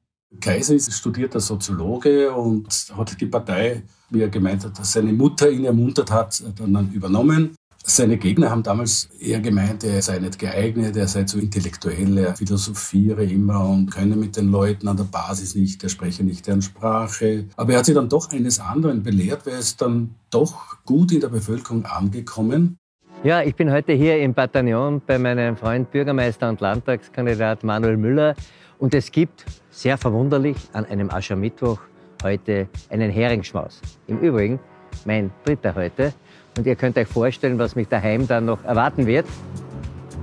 Kaiser 0.41 0.75
ist 0.75 0.93
studierter 0.93 1.41
Soziologe 1.41 2.33
und 2.33 2.93
hat 2.97 3.21
die 3.21 3.27
Partei, 3.27 3.83
wie 4.13 4.23
er 4.23 4.29
gemeint 4.29 4.65
hat, 4.65 4.79
dass 4.79 4.93
seine 4.93 5.13
Mutter 5.13 5.51
ihn 5.51 5.65
ermuntert 5.65 6.11
hat, 6.11 6.43
dann 6.57 6.93
übernommen. 6.93 7.55
Seine 7.85 8.17
Gegner 8.17 8.51
haben 8.51 8.63
damals 8.63 9.09
eher 9.19 9.41
gemeint, 9.41 9.83
er 9.83 10.01
sei 10.03 10.21
nicht 10.21 10.39
geeignet, 10.39 10.97
er 10.97 11.09
sei 11.09 11.25
zu 11.25 11.41
intellektuell, 11.41 12.17
er 12.17 12.37
philosophiere 12.37 13.25
immer 13.25 13.69
und 13.69 13.91
könne 13.91 14.15
mit 14.15 14.37
den 14.37 14.53
Leuten 14.53 14.87
an 14.87 14.97
der 14.97 15.05
Basis 15.05 15.57
nicht, 15.57 15.83
er 15.83 15.89
spreche 15.89 16.23
nicht 16.23 16.47
deren 16.47 16.63
Sprache. 16.63 17.47
Aber 17.57 17.73
er 17.73 17.81
hat 17.81 17.87
sich 17.87 17.97
dann 17.97 18.09
doch 18.09 18.31
eines 18.31 18.61
anderen 18.61 19.03
belehrt, 19.03 19.47
weil 19.47 19.55
ist 19.55 19.83
dann 19.83 20.15
doch 20.31 20.85
gut 20.85 21.11
in 21.11 21.21
der 21.21 21.29
Bevölkerung 21.29 21.85
angekommen. 21.85 22.77
Ja, 23.25 23.43
ich 23.43 23.57
bin 23.57 23.73
heute 23.73 23.93
hier 23.93 24.21
im 24.21 24.33
Bataillon 24.33 25.03
bei 25.05 25.19
meinem 25.19 25.57
Freund 25.57 25.91
Bürgermeister 25.91 26.49
und 26.49 26.61
Landtagskandidat 26.61 27.65
Manuel 27.65 27.97
Müller. 27.97 28.37
Und 28.79 28.95
es 28.95 29.11
gibt, 29.11 29.45
sehr 29.71 29.99
verwunderlich, 29.99 30.57
an 30.73 30.85
einem 30.85 31.11
Aschermittwoch 31.11 31.81
heute 32.23 32.69
einen 32.91 33.11
Heringsschmaus. 33.11 33.81
Im 34.07 34.19
Übrigen 34.21 34.61
mein 35.05 35.31
dritter 35.45 35.75
heute. 35.75 36.13
Und 36.57 36.67
ihr 36.67 36.77
könnt 36.77 36.97
euch 36.99 37.09
vorstellen, 37.09 37.59
was 37.59 37.75
mich 37.75 37.89
daheim 37.89 38.27
dann 38.27 38.45
noch 38.45 38.63
erwarten 38.65 39.07
wird. 39.07 39.27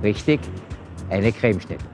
Richtig, 0.02 0.40
eine 1.08 1.32
Cremeschnitte. 1.32 1.84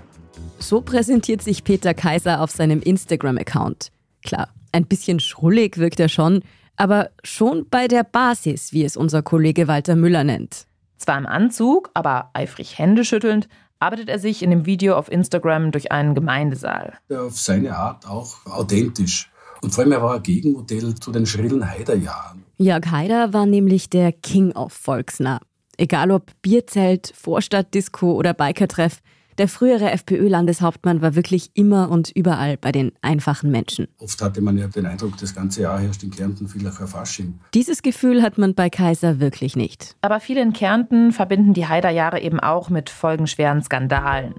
So 0.58 0.80
präsentiert 0.80 1.42
sich 1.42 1.64
Peter 1.64 1.94
Kaiser 1.94 2.40
auf 2.40 2.50
seinem 2.50 2.80
Instagram-Account. 2.80 3.92
Klar, 4.24 4.48
ein 4.72 4.86
bisschen 4.86 5.20
schrullig 5.20 5.78
wirkt 5.78 6.00
er 6.00 6.08
schon, 6.08 6.42
aber 6.76 7.10
schon 7.22 7.66
bei 7.70 7.88
der 7.88 8.04
Basis, 8.04 8.72
wie 8.72 8.84
es 8.84 8.96
unser 8.96 9.22
Kollege 9.22 9.68
Walter 9.68 9.96
Müller 9.96 10.24
nennt. 10.24 10.66
Zwar 10.98 11.18
im 11.18 11.26
Anzug, 11.26 11.90
aber 11.94 12.30
eifrig 12.32 12.78
händeschüttelnd, 12.78 13.48
arbeitet 13.78 14.08
er 14.08 14.18
sich 14.18 14.42
in 14.42 14.50
dem 14.50 14.66
Video 14.66 14.96
auf 14.96 15.10
Instagram 15.10 15.70
durch 15.70 15.92
einen 15.92 16.14
Gemeindesaal. 16.14 16.94
Auf 17.10 17.38
seine 17.38 17.76
Art 17.76 18.06
auch 18.08 18.44
authentisch. 18.46 19.30
Und 19.62 19.74
vor 19.74 19.84
allem, 19.84 19.92
er 19.92 20.02
war 20.02 20.16
ein 20.16 20.22
Gegenmodell 20.22 20.94
zu 20.94 21.12
den 21.12 21.26
schrillen 21.26 21.68
Haider-Jahren. 21.68 22.44
Jörg 22.58 22.86
Haider 22.90 23.32
war 23.32 23.46
nämlich 23.46 23.90
der 23.90 24.12
King 24.12 24.52
of 24.52 24.72
Volksnah. 24.72 25.40
Egal 25.76 26.10
ob 26.10 26.30
Bierzelt, 26.40 27.12
Vorstadtdisco 27.14 28.12
oder 28.12 28.32
Bikertreff, 28.32 29.02
der 29.38 29.48
frühere 29.48 29.90
FPÖ-Landeshauptmann 29.90 31.02
war 31.02 31.14
wirklich 31.14 31.50
immer 31.54 31.90
und 31.90 32.10
überall 32.14 32.56
bei 32.56 32.72
den 32.72 32.92
einfachen 33.02 33.50
Menschen. 33.50 33.86
Oft 33.98 34.22
hatte 34.22 34.40
man 34.40 34.56
ja 34.56 34.66
den 34.66 34.86
Eindruck, 34.86 35.18
das 35.18 35.34
ganze 35.34 35.62
Jahr 35.62 35.78
herrscht 35.78 36.02
in 36.02 36.10
Kärnten 36.10 36.48
vielleicht 36.48 36.80
ein 36.80 36.86
Fasching. 36.86 37.38
Dieses 37.52 37.82
Gefühl 37.82 38.22
hat 38.22 38.38
man 38.38 38.54
bei 38.54 38.70
Kaiser 38.70 39.20
wirklich 39.20 39.54
nicht. 39.54 39.94
Aber 40.00 40.20
viele 40.20 40.40
in 40.40 40.54
Kärnten 40.54 41.12
verbinden 41.12 41.52
die 41.52 41.66
Haider-Jahre 41.66 42.20
eben 42.20 42.40
auch 42.40 42.70
mit 42.70 42.88
folgenschweren 42.88 43.62
Skandalen. 43.62 44.34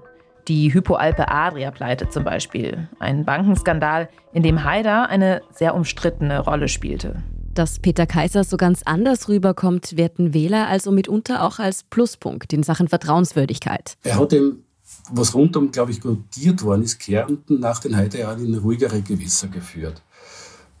Die 0.48 0.72
Hypoalpe 0.72 1.28
Adria-Pleite 1.28 2.08
zum 2.08 2.24
Beispiel. 2.24 2.88
Ein 2.98 3.26
Bankenskandal, 3.26 4.08
in 4.32 4.42
dem 4.42 4.64
Haider 4.64 5.10
eine 5.10 5.42
sehr 5.52 5.74
umstrittene 5.74 6.40
Rolle 6.40 6.68
spielte. 6.68 7.22
Dass 7.52 7.78
Peter 7.80 8.06
Kaiser 8.06 8.44
so 8.44 8.56
ganz 8.56 8.82
anders 8.84 9.28
rüberkommt, 9.28 9.98
werten 9.98 10.32
Wähler 10.32 10.68
also 10.68 10.90
mitunter 10.90 11.42
auch 11.42 11.58
als 11.58 11.82
Pluspunkt 11.82 12.52
in 12.54 12.62
Sachen 12.62 12.88
Vertrauenswürdigkeit. 12.88 13.98
Er 14.04 14.18
hat 14.18 14.32
dem 14.32 14.62
was 15.10 15.34
rundum, 15.34 15.70
glaube 15.70 15.90
ich, 15.90 16.00
gutiert 16.00 16.62
worden 16.62 16.82
ist, 16.82 16.98
Kärnten 16.98 17.60
nach 17.60 17.80
den 17.80 17.94
Heidejahren 17.94 18.42
in 18.42 18.54
ruhigere 18.54 19.02
Gewässer 19.02 19.48
geführt. 19.48 20.02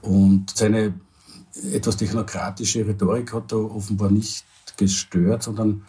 Und 0.00 0.56
seine 0.56 0.94
etwas 1.72 1.98
technokratische 1.98 2.86
Rhetorik 2.86 3.34
hat 3.34 3.52
da 3.52 3.56
offenbar 3.56 4.10
nicht 4.10 4.44
gestört, 4.78 5.42
sondern 5.42 5.82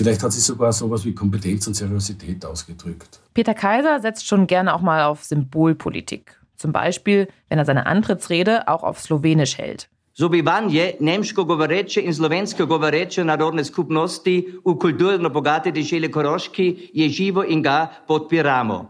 vielleicht 0.00 0.22
hat 0.22 0.32
sie 0.32 0.40
sogar 0.40 0.72
so 0.72 0.86
etwas 0.86 1.04
wie 1.04 1.14
Kompetenz 1.14 1.66
und 1.66 1.74
Seriosität 1.74 2.42
ausgedrückt. 2.46 3.20
Peter 3.34 3.52
Kaiser 3.52 4.00
setzt 4.00 4.26
schon 4.26 4.46
gerne 4.46 4.74
auch 4.74 4.80
mal 4.80 5.04
auf 5.04 5.24
Symbolpolitik. 5.24 6.40
Zum 6.56 6.72
Beispiel, 6.72 7.28
wenn 7.50 7.58
er 7.58 7.66
seine 7.66 7.84
Antrittsrede 7.84 8.66
auch 8.66 8.82
auf 8.82 8.98
Slowenisch 8.98 9.58
hält. 9.58 9.88
Zobivanje 10.14 10.94
nemško 11.00 11.44
govoreče 11.44 12.00
in 12.00 12.14
slovensko 12.14 12.66
govoreče 12.66 13.24
narodne 13.24 13.64
skupnosti 13.64 14.34
v 14.64 14.74
kulturno 14.78 15.30
bogate 15.30 15.70
dežele 15.70 16.08
Koroški 16.08 16.90
je 16.94 17.08
živo 17.08 17.44
in 17.44 17.62
ga 17.62 17.90
podpiramo. 18.08 18.80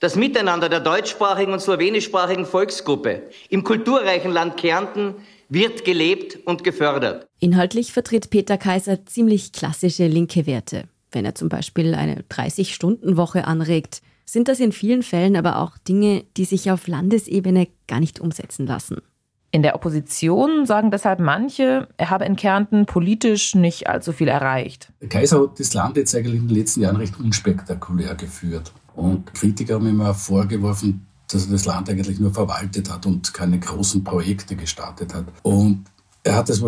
Das 0.00 0.16
Miteinander 0.16 0.68
der 0.68 0.80
deutschsprachigen 0.80 1.52
und 1.52 1.60
slowenischsprachigen 1.60 2.46
Volksgruppe 2.46 3.22
im 3.50 3.62
kulturreichen 3.62 4.32
Land 4.32 4.56
Kärnten 4.56 5.14
wird 5.52 5.84
gelebt 5.84 6.38
und 6.46 6.64
gefördert. 6.64 7.26
Inhaltlich 7.38 7.92
vertritt 7.92 8.30
Peter 8.30 8.56
Kaiser 8.56 9.04
ziemlich 9.04 9.52
klassische 9.52 10.06
linke 10.06 10.46
Werte. 10.46 10.84
Wenn 11.10 11.26
er 11.26 11.34
zum 11.34 11.50
Beispiel 11.50 11.94
eine 11.94 12.22
30-Stunden-Woche 12.22 13.46
anregt, 13.46 14.00
sind 14.24 14.48
das 14.48 14.60
in 14.60 14.72
vielen 14.72 15.02
Fällen 15.02 15.36
aber 15.36 15.58
auch 15.58 15.76
Dinge, 15.76 16.24
die 16.38 16.46
sich 16.46 16.70
auf 16.70 16.86
Landesebene 16.86 17.68
gar 17.86 18.00
nicht 18.00 18.18
umsetzen 18.18 18.66
lassen. 18.66 19.02
In 19.50 19.62
der 19.62 19.74
Opposition 19.74 20.64
sagen 20.64 20.90
deshalb 20.90 21.20
manche, 21.20 21.86
er 21.98 22.08
habe 22.08 22.24
in 22.24 22.36
Kärnten 22.36 22.86
politisch 22.86 23.54
nicht 23.54 23.86
allzu 23.88 24.12
viel 24.12 24.28
erreicht. 24.28 24.90
Der 25.02 25.10
Kaiser 25.10 25.42
hat 25.42 25.60
das 25.60 25.74
Land 25.74 25.98
jetzt 25.98 26.14
eigentlich 26.14 26.36
in 26.36 26.48
den 26.48 26.56
letzten 26.56 26.80
Jahren 26.80 26.96
recht 26.96 27.20
unspektakulär 27.20 28.14
geführt. 28.14 28.72
Und 28.94 29.34
Kritiker 29.34 29.74
haben 29.74 29.86
immer 29.86 30.14
vorgeworfen, 30.14 31.06
dass 31.34 31.46
er 31.46 31.52
das 31.52 31.64
Land 31.64 31.88
eigentlich 31.90 32.20
nur 32.20 32.32
verwaltet 32.32 32.90
hat 32.90 33.06
und 33.06 33.32
keine 33.34 33.58
großen 33.58 34.04
Projekte 34.04 34.56
gestartet 34.56 35.14
hat. 35.14 35.24
Und 35.42 35.84
er 36.22 36.36
hat 36.36 36.48
das 36.48 36.62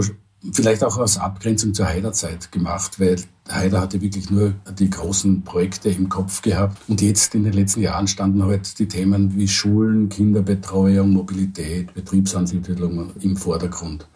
vielleicht 0.52 0.84
auch 0.84 0.98
aus 0.98 1.18
Abgrenzung 1.18 1.74
zur 1.74 1.86
Haider-Zeit 1.86 2.52
gemacht, 2.52 3.00
weil 3.00 3.16
Haider 3.48 3.80
hatte 3.80 4.00
wirklich 4.00 4.30
nur 4.30 4.54
die 4.78 4.90
großen 4.90 5.42
Projekte 5.42 5.88
im 5.90 6.08
Kopf 6.08 6.42
gehabt. 6.42 6.78
Und 6.88 7.00
jetzt 7.02 7.34
in 7.34 7.44
den 7.44 7.52
letzten 7.52 7.80
Jahren 7.80 8.08
standen 8.08 8.44
halt 8.44 8.78
die 8.78 8.88
Themen 8.88 9.36
wie 9.36 9.48
Schulen, 9.48 10.08
Kinderbetreuung, 10.08 11.10
Mobilität, 11.10 11.94
Betriebsansiedlung 11.94 13.12
im 13.20 13.36
Vordergrund. 13.36 14.08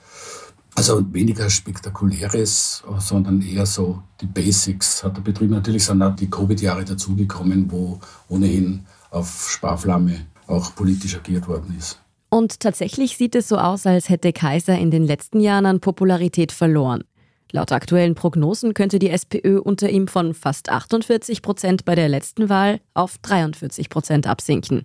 Also 0.75 1.05
weniger 1.13 1.51
spektakuläres, 1.51 2.85
sondern 3.01 3.43
eher 3.43 3.67
so 3.67 4.03
die 4.21 4.27
Basics 4.27 5.03
hat 5.03 5.17
der 5.17 5.23
Betrieb. 5.23 5.51
Natürlich 5.51 5.85
sind 5.85 6.03
auch 6.03 6.15
die 6.15 6.31
Covid-Jahre 6.31 6.85
dazugekommen, 6.85 7.71
wo 7.71 7.99
ohnehin 8.29 8.87
auf 9.11 9.49
Sparflamme 9.51 10.27
auch 10.49 10.75
politisch 10.75 11.17
agiert 11.17 11.47
worden 11.47 11.75
ist. 11.79 12.01
Und 12.31 12.61
tatsächlich 12.61 13.17
sieht 13.17 13.35
es 13.35 13.49
so 13.49 13.57
aus, 13.57 13.87
als 13.87 14.09
hätte 14.09 14.33
Kaiser 14.33 14.77
in 14.77 14.91
den 14.91 15.05
letzten 15.05 15.41
Jahren 15.41 15.67
an 15.67 15.81
Popularität 15.81 16.53
verloren. 16.53 17.05
Laut 17.53 17.73
aktuellen 17.73 18.15
Prognosen 18.15 18.75
könnte 18.75 18.99
die 18.99 19.09
SPÖ 19.09 19.59
unter 19.61 19.89
ihm 19.89 20.07
von 20.07 20.35
fast 20.35 20.69
48 20.69 21.41
Prozent 21.41 21.87
bei 21.87 21.95
der 21.95 22.09
letzten 22.09 22.51
Wahl 22.51 22.81
auf 22.93 23.17
43 23.19 23.89
Prozent 23.89 24.27
absinken. 24.27 24.85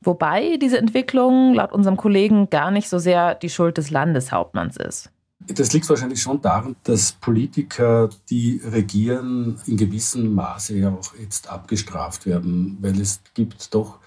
Wobei 0.00 0.58
diese 0.58 0.78
Entwicklung 0.78 1.54
laut 1.54 1.72
unserem 1.72 1.96
Kollegen 1.96 2.50
gar 2.50 2.70
nicht 2.70 2.88
so 2.88 2.98
sehr 2.98 3.34
die 3.34 3.48
Schuld 3.48 3.78
des 3.78 3.90
Landeshauptmanns 3.90 4.76
ist. 4.76 5.10
Das 5.46 5.72
liegt 5.72 5.88
wahrscheinlich 5.88 6.22
schon 6.22 6.40
daran, 6.40 6.76
dass 6.84 7.12
Politiker, 7.12 8.08
die 8.30 8.60
regieren, 8.64 9.60
in 9.66 9.76
gewissem 9.76 10.32
Maße 10.34 10.76
ja 10.76 10.90
auch 10.90 11.14
jetzt 11.18 11.50
abgestraft 11.50 12.26
werden, 12.26 12.78
weil 12.80 12.98
es 13.00 13.20
gibt 13.34 13.74
doch 13.74 13.98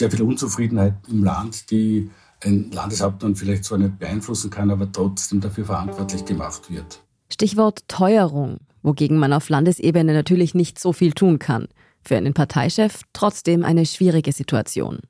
sehr 0.00 0.10
viel 0.10 0.22
Unzufriedenheit 0.22 0.94
im 1.08 1.22
Land, 1.22 1.70
die 1.70 2.10
ein 2.42 2.70
Landeshauptmann 2.72 3.36
vielleicht 3.36 3.64
zwar 3.64 3.78
nicht 3.78 3.98
beeinflussen 3.98 4.50
kann, 4.50 4.70
aber 4.70 4.90
trotzdem 4.90 5.40
dafür 5.40 5.66
verantwortlich 5.66 6.24
gemacht 6.24 6.70
wird. 6.70 7.02
Stichwort 7.32 7.86
Teuerung, 7.86 8.58
wogegen 8.82 9.18
man 9.18 9.32
auf 9.32 9.48
Landesebene 9.48 10.12
natürlich 10.12 10.54
nicht 10.54 10.78
so 10.78 10.92
viel 10.92 11.12
tun 11.12 11.38
kann. 11.38 11.68
Für 12.02 12.16
einen 12.16 12.34
Parteichef 12.34 13.02
trotzdem 13.12 13.64
eine 13.64 13.86
schwierige 13.86 14.32
Situation. 14.32 15.00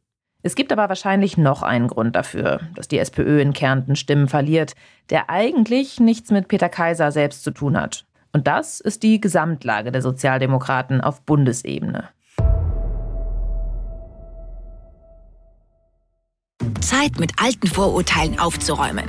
Es 0.43 0.55
gibt 0.55 0.73
aber 0.73 0.89
wahrscheinlich 0.89 1.37
noch 1.37 1.63
einen 1.63 1.87
Grund 1.87 2.17
dafür, 2.17 2.61
dass 2.75 2.89
die 2.89 2.99
SPÖ 2.99 3.41
in 3.41 3.53
Kärnten 3.53 3.95
Stimmen 3.95 4.27
verliert, 4.27 4.75
der 5.11 5.31
eigentlich 5.31 6.01
nichts 6.01 6.31
mit 6.31 6.49
Peter 6.49 6.69
Kaiser 6.69 7.13
selbst 7.13 7.45
zu 7.45 7.53
tun 7.53 7.77
hat. 7.77 8.07
Und 8.33 8.47
das 8.47 8.81
ist 8.81 9.03
die 9.03 9.21
Gesamtlage 9.21 9.93
der 9.93 10.03
Sozialdemokraten 10.03 11.01
auf 11.01 11.23
Bundesebene. 11.23 12.09
Zeit, 16.81 17.21
mit 17.21 17.33
alten 17.37 17.67
Vorurteilen 17.67 18.39
aufzuräumen. 18.39 19.07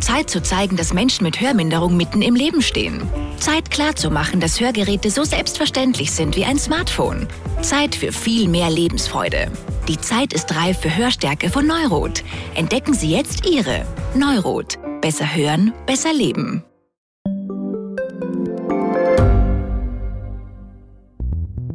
Zeit 0.00 0.28
zu 0.28 0.42
zeigen, 0.42 0.76
dass 0.76 0.92
Menschen 0.92 1.24
mit 1.24 1.40
Hörminderung 1.40 1.96
mitten 1.96 2.22
im 2.22 2.34
Leben 2.34 2.62
stehen. 2.62 3.02
Zeit 3.38 3.70
klarzumachen, 3.70 4.40
dass 4.40 4.60
Hörgeräte 4.60 5.10
so 5.10 5.24
selbstverständlich 5.24 6.12
sind 6.12 6.36
wie 6.36 6.44
ein 6.44 6.58
Smartphone. 6.58 7.26
Zeit 7.62 7.94
für 7.94 8.12
viel 8.12 8.48
mehr 8.48 8.70
Lebensfreude. 8.70 9.50
Die 9.88 9.98
Zeit 9.98 10.32
ist 10.32 10.54
reif 10.54 10.78
für 10.80 10.94
Hörstärke 10.96 11.50
von 11.50 11.66
Neurot. 11.66 12.22
Entdecken 12.54 12.94
Sie 12.94 13.10
jetzt 13.10 13.46
Ihre. 13.46 13.84
Neurot. 14.14 14.78
Besser 15.00 15.34
hören, 15.34 15.72
besser 15.86 16.12
leben. 16.12 16.64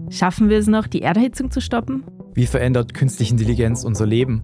Schaffen 0.10 0.50
wir 0.50 0.58
es 0.58 0.68
noch, 0.68 0.88
die 0.88 1.02
Erderhitzung 1.02 1.52
zu 1.52 1.62
stoppen? 1.62 2.04
Wie 2.34 2.48
verändert 2.48 2.94
künstliche 2.94 3.32
Intelligenz 3.32 3.84
unser 3.84 4.06
Leben? 4.06 4.44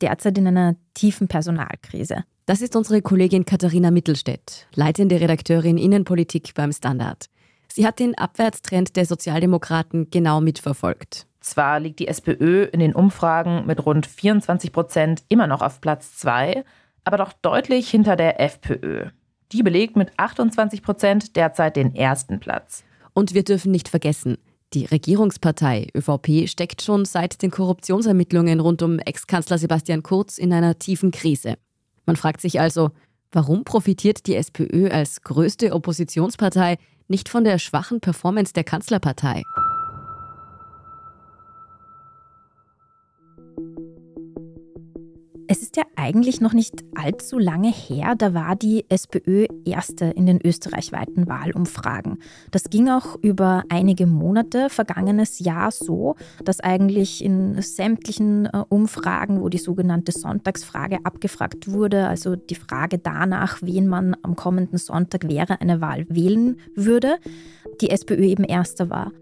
derzeit 0.00 0.38
in 0.38 0.46
einer 0.46 0.76
tiefen 0.94 1.28
Personalkrise. 1.28 2.24
Das 2.46 2.60
ist 2.60 2.74
unsere 2.74 3.02
Kollegin 3.02 3.44
Katharina 3.44 3.90
Mittelstädt, 3.90 4.66
leitende 4.74 5.20
Redakteurin 5.20 5.78
Innenpolitik 5.78 6.54
beim 6.54 6.72
Standard. 6.72 7.26
Sie 7.68 7.86
hat 7.86 7.98
den 7.98 8.16
Abwärtstrend 8.18 8.96
der 8.96 9.06
Sozialdemokraten 9.06 10.10
genau 10.10 10.40
mitverfolgt. 10.40 11.26
Zwar 11.40 11.80
liegt 11.80 11.98
die 11.98 12.08
SPÖ 12.08 12.64
in 12.64 12.80
den 12.80 12.94
Umfragen 12.94 13.66
mit 13.66 13.84
rund 13.84 14.06
24 14.06 14.72
Prozent 14.72 15.22
immer 15.28 15.46
noch 15.46 15.62
auf 15.62 15.80
Platz 15.80 16.16
2, 16.16 16.64
aber 17.04 17.16
doch 17.16 17.32
deutlich 17.32 17.88
hinter 17.88 18.16
der 18.16 18.40
FPÖ. 18.40 19.06
Die 19.52 19.62
belegt 19.62 19.96
mit 19.96 20.12
28 20.16 20.82
Prozent 20.82 21.36
derzeit 21.36 21.76
den 21.76 21.94
ersten 21.94 22.40
Platz. 22.40 22.84
Und 23.12 23.34
wir 23.34 23.44
dürfen 23.44 23.72
nicht 23.72 23.88
vergessen, 23.88 24.38
die 24.74 24.86
Regierungspartei 24.86 25.88
ÖVP 25.94 26.48
steckt 26.48 26.82
schon 26.82 27.04
seit 27.04 27.42
den 27.42 27.50
Korruptionsermittlungen 27.50 28.60
rund 28.60 28.82
um 28.82 28.98
Ex-Kanzler 28.98 29.58
Sebastian 29.58 30.02
Kurz 30.02 30.38
in 30.38 30.52
einer 30.52 30.78
tiefen 30.78 31.10
Krise. 31.10 31.56
Man 32.06 32.16
fragt 32.16 32.40
sich 32.40 32.60
also, 32.60 32.90
warum 33.30 33.64
profitiert 33.64 34.26
die 34.26 34.34
SPÖ 34.34 34.88
als 34.88 35.22
größte 35.22 35.72
Oppositionspartei 35.72 36.78
nicht 37.08 37.28
von 37.28 37.44
der 37.44 37.58
schwachen 37.58 38.00
Performance 38.00 38.52
der 38.52 38.64
Kanzlerpartei? 38.64 39.42
Es 45.52 45.60
ist 45.60 45.76
ja 45.76 45.82
eigentlich 45.96 46.40
noch 46.40 46.54
nicht 46.54 46.82
allzu 46.94 47.38
lange 47.38 47.70
her, 47.70 48.14
da 48.16 48.32
war 48.32 48.56
die 48.56 48.86
SPÖ 48.88 49.44
erste 49.66 50.06
in 50.06 50.24
den 50.24 50.40
österreichweiten 50.42 51.28
Wahlumfragen. 51.28 52.20
Das 52.50 52.70
ging 52.70 52.88
auch 52.88 53.18
über 53.20 53.62
einige 53.68 54.06
Monate 54.06 54.70
vergangenes 54.70 55.40
Jahr 55.40 55.70
so, 55.70 56.16
dass 56.42 56.60
eigentlich 56.60 57.22
in 57.22 57.60
sämtlichen 57.60 58.46
äh, 58.46 58.64
Umfragen, 58.70 59.42
wo 59.42 59.50
die 59.50 59.58
sogenannte 59.58 60.12
Sonntagsfrage 60.12 61.00
abgefragt 61.04 61.70
wurde, 61.70 62.08
also 62.08 62.34
die 62.34 62.54
Frage 62.54 62.96
danach, 62.96 63.58
wen 63.60 63.88
man 63.88 64.16
am 64.22 64.36
kommenden 64.36 64.78
Sonntag 64.78 65.28
wäre 65.28 65.60
eine 65.60 65.82
Wahl 65.82 66.06
wählen 66.08 66.56
würde, 66.74 67.16
die 67.82 67.90
SPÖ 67.90 68.24
eben 68.24 68.44
erster 68.44 68.88
war. 68.88 69.12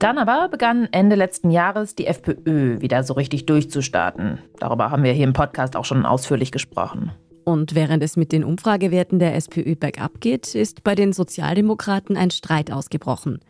Dann 0.00 0.16
aber 0.16 0.48
begann 0.48 0.88
Ende 0.92 1.14
letzten 1.14 1.50
Jahres 1.50 1.94
die 1.94 2.06
FPÖ 2.06 2.80
wieder 2.80 3.04
so 3.04 3.12
richtig 3.12 3.44
durchzustarten. 3.44 4.38
Darüber 4.58 4.90
haben 4.90 5.02
wir 5.02 5.12
hier 5.12 5.24
im 5.24 5.34
Podcast 5.34 5.76
auch 5.76 5.84
schon 5.84 6.06
ausführlich 6.06 6.50
gesprochen. 6.50 7.12
Und 7.44 7.74
während 7.74 8.02
es 8.02 8.16
mit 8.16 8.32
den 8.32 8.42
Umfragewerten 8.42 9.18
der 9.18 9.34
SPÖ 9.34 9.76
bergab 9.76 10.20
geht, 10.20 10.54
ist 10.54 10.84
bei 10.84 10.94
den 10.94 11.12
Sozialdemokraten 11.12 12.16
ein 12.16 12.30
Streit 12.30 12.72
ausgebrochen. 12.72 13.40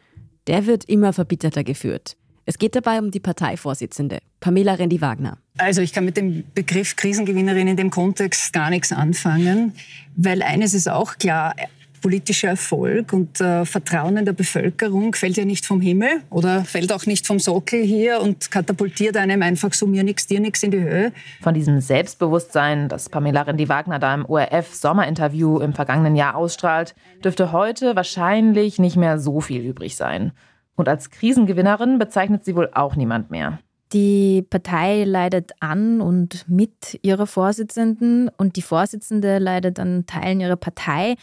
Der 0.48 0.66
wird 0.66 0.84
immer 0.86 1.12
verbitterter 1.12 1.62
geführt. 1.62 2.16
Es 2.46 2.58
geht 2.58 2.74
dabei 2.74 2.98
um 2.98 3.12
die 3.12 3.20
Parteivorsitzende, 3.20 4.18
Pamela 4.40 4.74
Rendi-Wagner. 4.74 5.38
Also 5.58 5.82
ich 5.82 5.92
kann 5.92 6.04
mit 6.04 6.16
dem 6.16 6.42
Begriff 6.52 6.96
Krisengewinnerin 6.96 7.68
in 7.68 7.76
dem 7.76 7.90
Kontext 7.90 8.52
gar 8.52 8.70
nichts 8.70 8.90
anfangen, 8.90 9.74
weil 10.16 10.42
eines 10.42 10.74
ist 10.74 10.88
auch 10.88 11.16
klar, 11.16 11.54
politischer 12.00 12.48
Erfolg 12.48 13.12
und 13.12 13.40
äh, 13.40 13.64
Vertrauen 13.64 14.16
in 14.16 14.24
der 14.24 14.32
Bevölkerung 14.32 15.14
fällt 15.14 15.36
ja 15.36 15.44
nicht 15.44 15.66
vom 15.66 15.80
Himmel 15.80 16.22
oder 16.30 16.64
fällt 16.64 16.92
auch 16.92 17.06
nicht 17.06 17.26
vom 17.26 17.38
Sockel 17.38 17.82
hier 17.82 18.20
und 18.20 18.50
katapultiert 18.50 19.16
einem 19.16 19.42
einfach 19.42 19.72
so 19.72 19.86
mir 19.86 20.02
nichts, 20.02 20.26
dir 20.26 20.40
nichts 20.40 20.62
in 20.62 20.70
die 20.70 20.80
Höhe. 20.80 21.12
Von 21.42 21.54
diesem 21.54 21.80
Selbstbewusstsein, 21.80 22.88
das 22.88 23.08
Pamela 23.08 23.42
Rendi-Wagner 23.42 23.98
da 23.98 24.14
im 24.14 24.24
ORF-Sommerinterview 24.24 25.60
im 25.60 25.72
vergangenen 25.72 26.16
Jahr 26.16 26.36
ausstrahlt, 26.36 26.94
dürfte 27.22 27.52
heute 27.52 27.96
wahrscheinlich 27.96 28.78
nicht 28.78 28.96
mehr 28.96 29.18
so 29.18 29.40
viel 29.40 29.62
übrig 29.62 29.96
sein. 29.96 30.32
Und 30.76 30.88
als 30.88 31.10
Krisengewinnerin 31.10 31.98
bezeichnet 31.98 32.44
sie 32.44 32.56
wohl 32.56 32.70
auch 32.72 32.96
niemand 32.96 33.30
mehr. 33.30 33.58
Die 33.92 34.42
Partei 34.48 35.02
leidet 35.02 35.52
an 35.58 36.00
und 36.00 36.48
mit 36.48 36.98
ihrer 37.02 37.26
Vorsitzenden 37.26 38.30
und 38.36 38.54
die 38.54 38.62
Vorsitzende 38.62 39.38
leidet 39.38 39.80
an 39.80 40.06
Teilen 40.06 40.40
ihrer 40.40 40.56
Partei. 40.56 41.16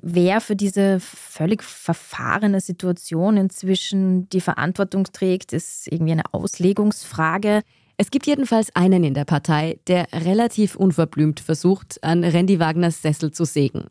Wer 0.00 0.40
für 0.40 0.54
diese 0.54 1.00
völlig 1.00 1.62
verfahrene 1.64 2.60
Situation 2.60 3.36
inzwischen 3.36 4.28
die 4.30 4.40
Verantwortung 4.40 5.04
trägt, 5.04 5.52
ist 5.52 5.90
irgendwie 5.90 6.12
eine 6.12 6.32
Auslegungsfrage. 6.32 7.62
Es 7.96 8.12
gibt 8.12 8.26
jedenfalls 8.28 8.74
einen 8.76 9.02
in 9.02 9.14
der 9.14 9.24
Partei, 9.24 9.80
der 9.88 10.06
relativ 10.12 10.76
unverblümt 10.76 11.40
versucht, 11.40 12.02
an 12.04 12.22
Randy 12.22 12.60
Wagners 12.60 13.02
Sessel 13.02 13.32
zu 13.32 13.44
sägen. 13.44 13.88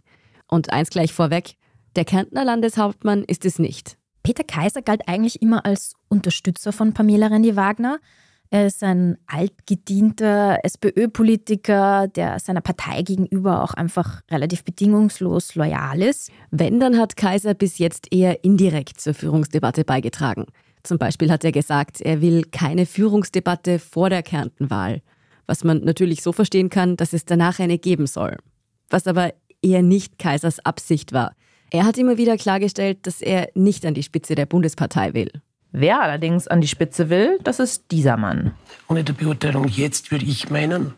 Und 0.48 0.72
eins 0.72 0.90
gleich 0.90 1.12
vorweg, 1.12 1.56
der 1.98 2.06
Kärntner 2.06 2.46
Landeshauptmann 2.46 3.24
ist 3.24 3.44
es 3.44 3.60
nicht. 3.60 3.98
Peter 4.24 4.46
Kaiser 4.46 4.82
galt 4.82 5.08
eigentlich 5.08 5.42
immer 5.42 5.66
als 5.66 5.94
Unterstützer 6.08 6.72
von 6.72 6.94
Pamela 6.94 7.28
Randy 7.28 7.58
Wagner. 7.58 8.00
Er 8.50 8.68
ist 8.68 8.82
ein 8.82 9.18
altgedienter 9.28 10.60
SPÖ-Politiker, 10.64 12.08
der 12.08 12.40
seiner 12.40 12.62
Partei 12.62 13.02
gegenüber 13.02 13.64
auch 13.64 13.74
einfach 13.74 14.22
relativ 14.32 14.64
bedingungslos 14.64 15.56
loyal 15.56 16.02
ist. 16.02 16.32
Wenn, 16.50 16.80
dann 16.80 16.98
hat 16.98 17.18
Kaiser 17.18 17.54
bis 17.54 17.78
jetzt 17.78 18.08
eher 18.12 18.44
indirekt 18.46 19.02
zur 19.02 19.14
Führungsdebatte 19.14 19.84
beigetragen. 19.84 20.46
Zum 20.84 20.98
Beispiel 20.98 21.30
hat 21.30 21.44
er 21.44 21.52
gesagt, 21.52 22.00
er 22.00 22.22
will 22.22 22.44
keine 22.46 22.86
Führungsdebatte 22.86 23.80
vor 23.80 24.10
der 24.10 24.24
Kärntenwahl. 24.24 25.02
Was 25.46 25.66
man 25.66 25.84
natürlich 25.84 26.24
so 26.24 26.32
verstehen 26.32 26.70
kann, 26.70 26.96
dass 26.96 27.12
es 27.12 27.26
danach 27.26 27.60
eine 27.60 27.78
geben 27.78 28.08
soll. 28.08 28.38
Was 28.90 29.08
aber 29.08 29.34
eher 29.62 29.82
nicht 29.82 30.20
Kaisers 30.20 30.60
Absicht 30.60 31.12
war. 31.12 31.34
Er 31.70 31.84
hat 31.84 31.98
immer 31.98 32.18
wieder 32.18 32.38
klargestellt, 32.38 33.06
dass 33.06 33.22
er 33.22 33.50
nicht 33.54 33.86
an 33.86 33.94
die 33.94 34.04
Spitze 34.04 34.36
der 34.36 34.46
Bundespartei 34.46 35.14
will. 35.14 35.32
Wer 35.80 36.02
allerdings 36.02 36.48
an 36.48 36.60
die 36.60 36.68
Spitze 36.68 37.12
will, 37.12 37.38
das 37.44 37.60
ist 37.60 37.84
dieser 37.92 38.18
Mann. 38.18 38.54
Ohne 38.88 39.04
der 39.04 39.14
Beurteilung 39.14 39.68
jetzt 39.68 40.10
würde 40.10 40.26
ich 40.26 40.50
meinen, 40.50 40.96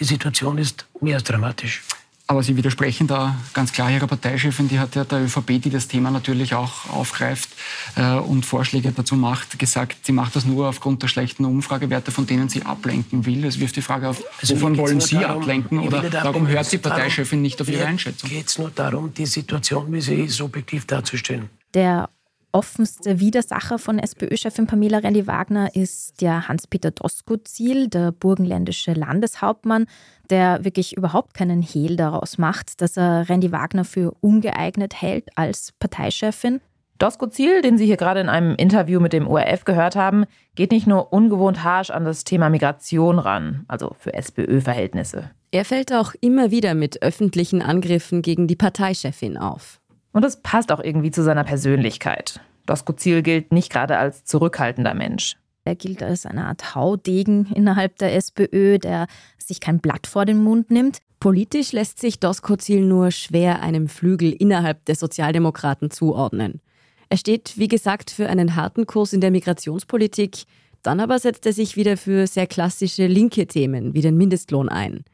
die 0.00 0.04
Situation 0.04 0.58
ist 0.58 0.86
mehr 1.00 1.14
als 1.14 1.22
dramatisch. 1.22 1.84
Aber 2.26 2.42
Sie 2.42 2.56
widersprechen 2.56 3.06
da 3.06 3.36
ganz 3.54 3.72
klar 3.72 3.92
Ihrer 3.92 4.08
Parteichefin, 4.08 4.68
die 4.68 4.80
hat 4.80 4.96
ja 4.96 5.04
der 5.04 5.22
ÖVP, 5.22 5.62
die 5.62 5.70
das 5.70 5.86
Thema 5.86 6.10
natürlich 6.10 6.52
auch 6.52 6.90
aufgreift 6.92 7.50
äh, 7.94 8.16
und 8.16 8.44
Vorschläge 8.44 8.90
dazu 8.90 9.14
macht, 9.14 9.56
gesagt, 9.56 10.04
sie 10.04 10.12
macht 10.12 10.34
das 10.34 10.44
nur 10.44 10.68
aufgrund 10.68 11.00
der 11.04 11.06
schlechten 11.06 11.44
Umfragewerte, 11.44 12.10
von 12.10 12.26
denen 12.26 12.48
sie 12.48 12.64
ablenken 12.64 13.24
will. 13.24 13.44
Es 13.44 13.60
wirft 13.60 13.76
die 13.76 13.82
Frage 13.82 14.08
auf, 14.08 14.24
also 14.40 14.56
wovon 14.56 14.76
wollen 14.78 15.00
Sie 15.00 15.14
darum, 15.14 15.42
ablenken 15.42 15.78
oder 15.78 16.02
warum 16.24 16.48
hört 16.48 16.70
die 16.72 16.78
Parteichefin 16.78 17.40
nicht 17.40 17.62
auf 17.62 17.68
Ihre 17.68 17.86
Einschätzung? 17.86 18.28
Geht 18.28 18.48
es 18.48 18.58
nur 18.58 18.70
darum, 18.74 19.14
die 19.14 19.26
Situation, 19.26 19.92
wie 19.92 20.00
sie 20.00 20.16
ist, 20.16 20.40
objektiv 20.40 20.86
darzustellen. 20.86 21.48
Der 21.72 22.10
offenste 22.52 23.20
Widersacher 23.20 23.78
von 23.78 23.98
SPÖ-Chefin 23.98 24.66
Pamela 24.66 24.98
Rendi-Wagner 24.98 25.74
ist 25.74 26.20
der 26.20 26.48
Hans-Peter 26.48 26.90
Doskozil, 26.90 27.88
der 27.88 28.12
burgenländische 28.12 28.92
Landeshauptmann, 28.92 29.86
der 30.30 30.64
wirklich 30.64 30.96
überhaupt 30.96 31.34
keinen 31.34 31.62
Hehl 31.62 31.96
daraus 31.96 32.38
macht, 32.38 32.80
dass 32.80 32.96
er 32.96 33.28
Rendi-Wagner 33.28 33.84
für 33.84 34.14
ungeeignet 34.20 35.00
hält 35.00 35.28
als 35.36 35.72
Parteichefin. 35.78 36.60
Doskozil, 36.98 37.62
den 37.62 37.78
Sie 37.78 37.86
hier 37.86 37.96
gerade 37.96 38.20
in 38.20 38.28
einem 38.28 38.56
Interview 38.56 38.98
mit 38.98 39.12
dem 39.12 39.28
ORF 39.28 39.64
gehört 39.64 39.94
haben, 39.94 40.24
geht 40.56 40.72
nicht 40.72 40.88
nur 40.88 41.12
ungewohnt 41.12 41.62
harsch 41.62 41.90
an 41.90 42.04
das 42.04 42.24
Thema 42.24 42.50
Migration 42.50 43.20
ran, 43.20 43.64
also 43.68 43.94
für 44.00 44.14
SPÖ-Verhältnisse. 44.14 45.30
Er 45.52 45.64
fällt 45.64 45.92
auch 45.92 46.14
immer 46.20 46.50
wieder 46.50 46.74
mit 46.74 47.02
öffentlichen 47.02 47.62
Angriffen 47.62 48.20
gegen 48.20 48.48
die 48.48 48.56
Parteichefin 48.56 49.36
auf. 49.36 49.80
Und 50.18 50.24
es 50.24 50.34
passt 50.34 50.72
auch 50.72 50.80
irgendwie 50.80 51.12
zu 51.12 51.22
seiner 51.22 51.44
Persönlichkeit. 51.44 52.40
Doskozil 52.66 53.22
gilt 53.22 53.52
nicht 53.52 53.70
gerade 53.70 53.98
als 53.98 54.24
zurückhaltender 54.24 54.92
Mensch. 54.92 55.36
Er 55.62 55.76
gilt 55.76 56.02
als 56.02 56.26
eine 56.26 56.46
Art 56.46 56.74
Haudegen 56.74 57.46
innerhalb 57.54 57.98
der 57.98 58.16
SPÖ, 58.16 58.80
der 58.80 59.06
sich 59.38 59.60
kein 59.60 59.78
Blatt 59.78 60.08
vor 60.08 60.24
den 60.24 60.42
Mund 60.42 60.72
nimmt. 60.72 60.98
Politisch 61.20 61.70
lässt 61.70 62.00
sich 62.00 62.18
Doskozil 62.18 62.84
nur 62.84 63.12
schwer 63.12 63.62
einem 63.62 63.86
Flügel 63.86 64.32
innerhalb 64.32 64.84
der 64.86 64.96
Sozialdemokraten 64.96 65.92
zuordnen. 65.92 66.62
Er 67.10 67.16
steht, 67.16 67.56
wie 67.56 67.68
gesagt, 67.68 68.10
für 68.10 68.28
einen 68.28 68.56
harten 68.56 68.86
Kurs 68.86 69.12
in 69.12 69.20
der 69.20 69.30
Migrationspolitik, 69.30 70.46
dann 70.82 70.98
aber 70.98 71.20
setzt 71.20 71.46
er 71.46 71.52
sich 71.52 71.76
wieder 71.76 71.96
für 71.96 72.26
sehr 72.26 72.48
klassische 72.48 73.06
linke 73.06 73.46
Themen 73.46 73.94
wie 73.94 74.00
den 74.00 74.16
Mindestlohn 74.16 74.68
ein. 74.68 75.04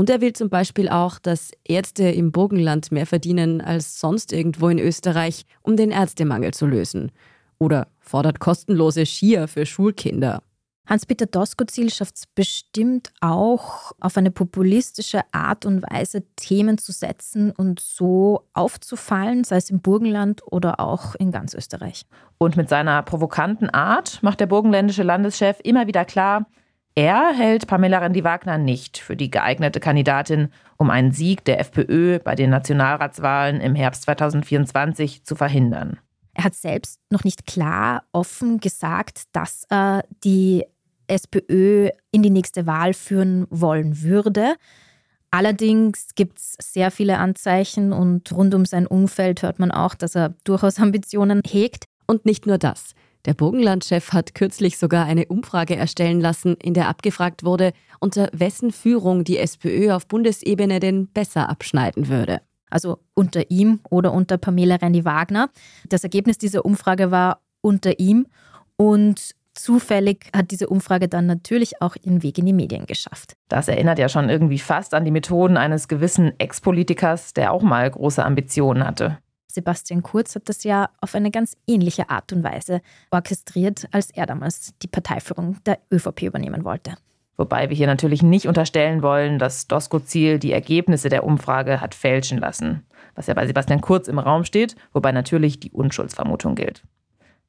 Und 0.00 0.08
er 0.08 0.22
will 0.22 0.32
zum 0.32 0.48
Beispiel 0.48 0.88
auch, 0.88 1.18
dass 1.18 1.50
Ärzte 1.62 2.04
im 2.04 2.32
Burgenland 2.32 2.90
mehr 2.90 3.04
verdienen 3.04 3.60
als 3.60 4.00
sonst 4.00 4.32
irgendwo 4.32 4.70
in 4.70 4.78
Österreich, 4.78 5.44
um 5.60 5.76
den 5.76 5.90
Ärztemangel 5.90 6.54
zu 6.54 6.64
lösen. 6.64 7.12
Oder 7.58 7.86
fordert 7.98 8.40
kostenlose 8.40 9.04
Skier 9.04 9.46
für 9.46 9.66
Schulkinder. 9.66 10.42
Hans-Peter 10.86 11.26
Doskozil 11.26 11.90
schafft 11.90 12.16
es 12.16 12.26
bestimmt 12.26 13.12
auch, 13.20 13.92
auf 14.00 14.16
eine 14.16 14.30
populistische 14.30 15.20
Art 15.32 15.66
und 15.66 15.82
Weise 15.82 16.22
Themen 16.34 16.78
zu 16.78 16.92
setzen 16.92 17.50
und 17.50 17.78
so 17.78 18.48
aufzufallen, 18.54 19.44
sei 19.44 19.56
es 19.56 19.68
im 19.68 19.80
Burgenland 19.80 20.40
oder 20.46 20.80
auch 20.80 21.14
in 21.16 21.30
ganz 21.30 21.52
Österreich. 21.52 22.06
Und 22.38 22.56
mit 22.56 22.70
seiner 22.70 23.02
provokanten 23.02 23.68
Art 23.68 24.22
macht 24.22 24.40
der 24.40 24.46
burgenländische 24.46 25.02
Landeschef 25.02 25.58
immer 25.62 25.86
wieder 25.86 26.06
klar, 26.06 26.46
er 26.94 27.32
hält 27.32 27.66
Pamela 27.66 27.98
Rendi-Wagner 27.98 28.58
nicht 28.58 28.98
für 28.98 29.16
die 29.16 29.30
geeignete 29.30 29.80
Kandidatin, 29.80 30.48
um 30.76 30.90
einen 30.90 31.12
Sieg 31.12 31.44
der 31.44 31.60
FPÖ 31.60 32.18
bei 32.18 32.34
den 32.34 32.50
Nationalratswahlen 32.50 33.60
im 33.60 33.74
Herbst 33.74 34.02
2024 34.02 35.24
zu 35.24 35.36
verhindern. 35.36 35.98
Er 36.34 36.44
hat 36.44 36.54
selbst 36.54 37.00
noch 37.10 37.24
nicht 37.24 37.46
klar 37.46 38.04
offen 38.12 38.58
gesagt, 38.58 39.24
dass 39.32 39.64
er 39.68 40.04
die 40.24 40.64
SPÖ 41.06 41.90
in 42.12 42.22
die 42.22 42.30
nächste 42.30 42.66
Wahl 42.66 42.94
führen 42.94 43.46
wollen 43.50 44.02
würde. 44.02 44.54
Allerdings 45.30 46.14
gibt 46.14 46.38
es 46.38 46.56
sehr 46.60 46.90
viele 46.90 47.18
Anzeichen 47.18 47.92
und 47.92 48.32
rund 48.32 48.54
um 48.54 48.64
sein 48.64 48.86
Umfeld 48.86 49.42
hört 49.42 49.58
man 49.58 49.70
auch, 49.70 49.94
dass 49.94 50.16
er 50.16 50.34
durchaus 50.44 50.78
Ambitionen 50.78 51.42
hegt. 51.46 51.84
Und 52.06 52.26
nicht 52.26 52.44
nur 52.44 52.58
das. 52.58 52.94
Der 53.26 53.34
Burgenlandchef 53.34 54.12
hat 54.12 54.34
kürzlich 54.34 54.78
sogar 54.78 55.04
eine 55.04 55.26
Umfrage 55.26 55.76
erstellen 55.76 56.20
lassen, 56.20 56.56
in 56.56 56.74
der 56.74 56.88
abgefragt 56.88 57.44
wurde, 57.44 57.72
unter 57.98 58.30
wessen 58.32 58.72
Führung 58.72 59.24
die 59.24 59.38
SPÖ 59.38 59.92
auf 59.92 60.06
Bundesebene 60.06 60.80
denn 60.80 61.08
besser 61.08 61.48
abschneiden 61.48 62.08
würde. 62.08 62.40
Also 62.70 62.98
unter 63.14 63.50
ihm 63.50 63.80
oder 63.90 64.12
unter 64.12 64.38
Pamela 64.38 64.76
Rendi-Wagner. 64.76 65.50
Das 65.88 66.04
Ergebnis 66.04 66.38
dieser 66.38 66.64
Umfrage 66.64 67.10
war 67.10 67.42
unter 67.60 67.98
ihm 67.98 68.26
und 68.76 69.34
zufällig 69.54 70.30
hat 70.34 70.52
diese 70.52 70.68
Umfrage 70.68 71.08
dann 71.08 71.26
natürlich 71.26 71.82
auch 71.82 71.96
ihren 72.00 72.22
Weg 72.22 72.38
in 72.38 72.46
die 72.46 72.52
Medien 72.52 72.86
geschafft. 72.86 73.34
Das 73.48 73.68
erinnert 73.68 73.98
ja 73.98 74.08
schon 74.08 74.30
irgendwie 74.30 74.58
fast 74.58 74.94
an 74.94 75.04
die 75.04 75.10
Methoden 75.10 75.56
eines 75.56 75.88
gewissen 75.88 76.32
Ex-Politikers, 76.38 77.34
der 77.34 77.52
auch 77.52 77.62
mal 77.62 77.90
große 77.90 78.24
Ambitionen 78.24 78.86
hatte. 78.86 79.18
Sebastian 79.54 80.02
Kurz 80.02 80.34
hat 80.34 80.48
das 80.48 80.64
ja 80.64 80.90
auf 81.00 81.14
eine 81.14 81.30
ganz 81.30 81.56
ähnliche 81.66 82.10
Art 82.10 82.32
und 82.32 82.42
Weise 82.42 82.80
orchestriert, 83.10 83.88
als 83.92 84.10
er 84.10 84.26
damals 84.26 84.74
die 84.82 84.88
Parteiführung 84.88 85.58
der 85.64 85.78
ÖVP 85.92 86.22
übernehmen 86.22 86.64
wollte. 86.64 86.96
Wobei 87.36 87.70
wir 87.70 87.76
hier 87.76 87.86
natürlich 87.86 88.22
nicht 88.22 88.46
unterstellen 88.46 89.02
wollen, 89.02 89.38
dass 89.38 89.66
Doskozil 89.66 90.38
die 90.38 90.52
Ergebnisse 90.52 91.08
der 91.08 91.24
Umfrage 91.24 91.80
hat 91.80 91.94
fälschen 91.94 92.36
lassen, 92.36 92.84
was 93.14 93.28
ja 93.28 93.34
bei 93.34 93.46
Sebastian 93.46 93.80
Kurz 93.80 94.08
im 94.08 94.18
Raum 94.18 94.44
steht, 94.44 94.76
wobei 94.92 95.10
natürlich 95.10 95.58
die 95.58 95.70
Unschuldsvermutung 95.70 96.54
gilt. 96.54 96.82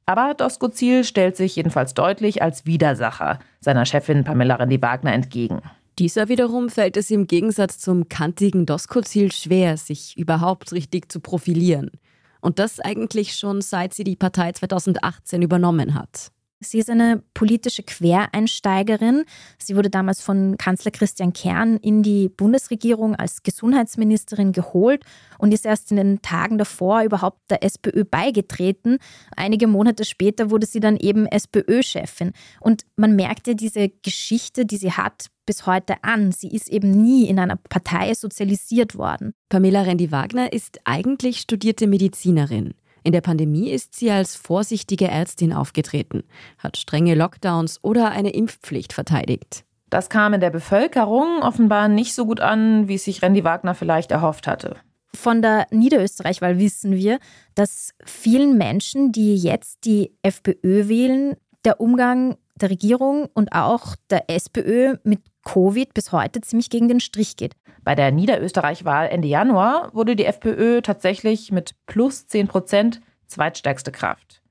Aber 0.06 0.34
Doskozil 0.34 1.04
stellt 1.04 1.36
sich 1.36 1.56
jedenfalls 1.56 1.94
deutlich 1.94 2.42
als 2.42 2.66
Widersacher 2.66 3.38
seiner 3.60 3.84
Chefin 3.84 4.24
Pamela 4.24 4.56
Rendi-Wagner 4.56 5.12
entgegen. 5.12 5.60
Dieser 6.02 6.28
wiederum 6.28 6.68
fällt 6.68 6.96
es 6.96 7.12
im 7.12 7.28
Gegensatz 7.28 7.78
zum 7.78 8.08
kantigen 8.08 8.66
Doskozil 8.66 9.30
schwer, 9.30 9.76
sich 9.76 10.18
überhaupt 10.18 10.72
richtig 10.72 11.12
zu 11.12 11.20
profilieren. 11.20 11.92
Und 12.40 12.58
das 12.58 12.80
eigentlich 12.80 13.36
schon 13.36 13.60
seit 13.60 13.94
sie 13.94 14.02
die 14.02 14.16
Partei 14.16 14.50
2018 14.50 15.42
übernommen 15.42 15.94
hat. 15.94 16.32
Sie 16.64 16.78
ist 16.78 16.90
eine 16.90 17.22
politische 17.34 17.82
Quereinsteigerin. 17.82 19.24
Sie 19.58 19.76
wurde 19.76 19.90
damals 19.90 20.22
von 20.22 20.56
Kanzler 20.56 20.90
Christian 20.90 21.32
Kern 21.32 21.76
in 21.76 22.02
die 22.02 22.28
Bundesregierung 22.28 23.16
als 23.16 23.42
Gesundheitsministerin 23.42 24.52
geholt 24.52 25.04
und 25.38 25.52
ist 25.52 25.66
erst 25.66 25.90
in 25.90 25.96
den 25.96 26.22
Tagen 26.22 26.58
davor 26.58 27.02
überhaupt 27.02 27.38
der 27.50 27.62
SPÖ 27.64 28.04
beigetreten. 28.04 28.98
Einige 29.36 29.66
Monate 29.66 30.04
später 30.04 30.50
wurde 30.50 30.66
sie 30.66 30.80
dann 30.80 30.96
eben 30.96 31.26
SPÖ-Chefin. 31.26 32.32
Und 32.60 32.84
man 32.96 33.16
merkte 33.16 33.56
diese 33.56 33.88
Geschichte, 33.88 34.64
die 34.64 34.76
sie 34.76 34.92
hat, 34.92 35.26
bis 35.46 35.66
heute 35.66 36.02
an. 36.02 36.32
Sie 36.32 36.48
ist 36.48 36.68
eben 36.68 36.90
nie 36.90 37.26
in 37.26 37.38
einer 37.38 37.56
Partei 37.56 38.14
sozialisiert 38.14 38.96
worden. 38.96 39.34
Pamela 39.48 39.82
Rendi-Wagner 39.82 40.52
ist 40.52 40.80
eigentlich 40.84 41.40
studierte 41.40 41.86
Medizinerin. 41.86 42.74
In 43.04 43.12
der 43.12 43.20
Pandemie 43.20 43.70
ist 43.70 43.96
sie 43.96 44.10
als 44.10 44.36
vorsichtige 44.36 45.08
Ärztin 45.08 45.52
aufgetreten, 45.52 46.22
hat 46.58 46.76
strenge 46.76 47.14
Lockdowns 47.14 47.80
oder 47.82 48.10
eine 48.10 48.30
Impfpflicht 48.30 48.92
verteidigt. 48.92 49.64
Das 49.90 50.08
kam 50.08 50.34
in 50.34 50.40
der 50.40 50.50
Bevölkerung 50.50 51.42
offenbar 51.42 51.88
nicht 51.88 52.14
so 52.14 52.24
gut 52.24 52.40
an, 52.40 52.88
wie 52.88 52.94
es 52.94 53.04
sich 53.04 53.20
Randy 53.22 53.44
Wagner 53.44 53.74
vielleicht 53.74 54.10
erhofft 54.10 54.46
hatte. 54.46 54.76
Von 55.14 55.42
der 55.42 55.66
Niederösterreich-Wahl 55.70 56.58
wissen 56.58 56.96
wir, 56.96 57.18
dass 57.54 57.92
vielen 58.04 58.56
Menschen, 58.56 59.12
die 59.12 59.36
jetzt 59.36 59.84
die 59.84 60.12
FPÖ 60.22 60.88
wählen, 60.88 61.36
der 61.64 61.80
Umgang 61.80 62.36
der 62.56 62.70
Regierung 62.70 63.28
und 63.34 63.52
auch 63.52 63.96
der 64.08 64.30
SPÖ 64.30 64.96
mit 65.04 65.20
Covid 65.44 65.94
bis 65.94 66.12
heute 66.12 66.40
ziemlich 66.40 66.70
gegen 66.70 66.88
den 66.88 67.00
Strich 67.00 67.36
geht. 67.36 67.54
Bei 67.84 67.94
der 67.94 68.12
Niederösterreich-Wahl 68.12 69.08
Ende 69.08 69.28
Januar 69.28 69.90
wurde 69.92 70.16
die 70.16 70.24
FPÖ 70.24 70.82
tatsächlich 70.82 71.50
mit 71.52 71.74
plus 71.86 72.26
10 72.26 72.48
Prozent 72.48 73.00
zweitstärkste 73.26 73.92
Kraft. 73.92 74.42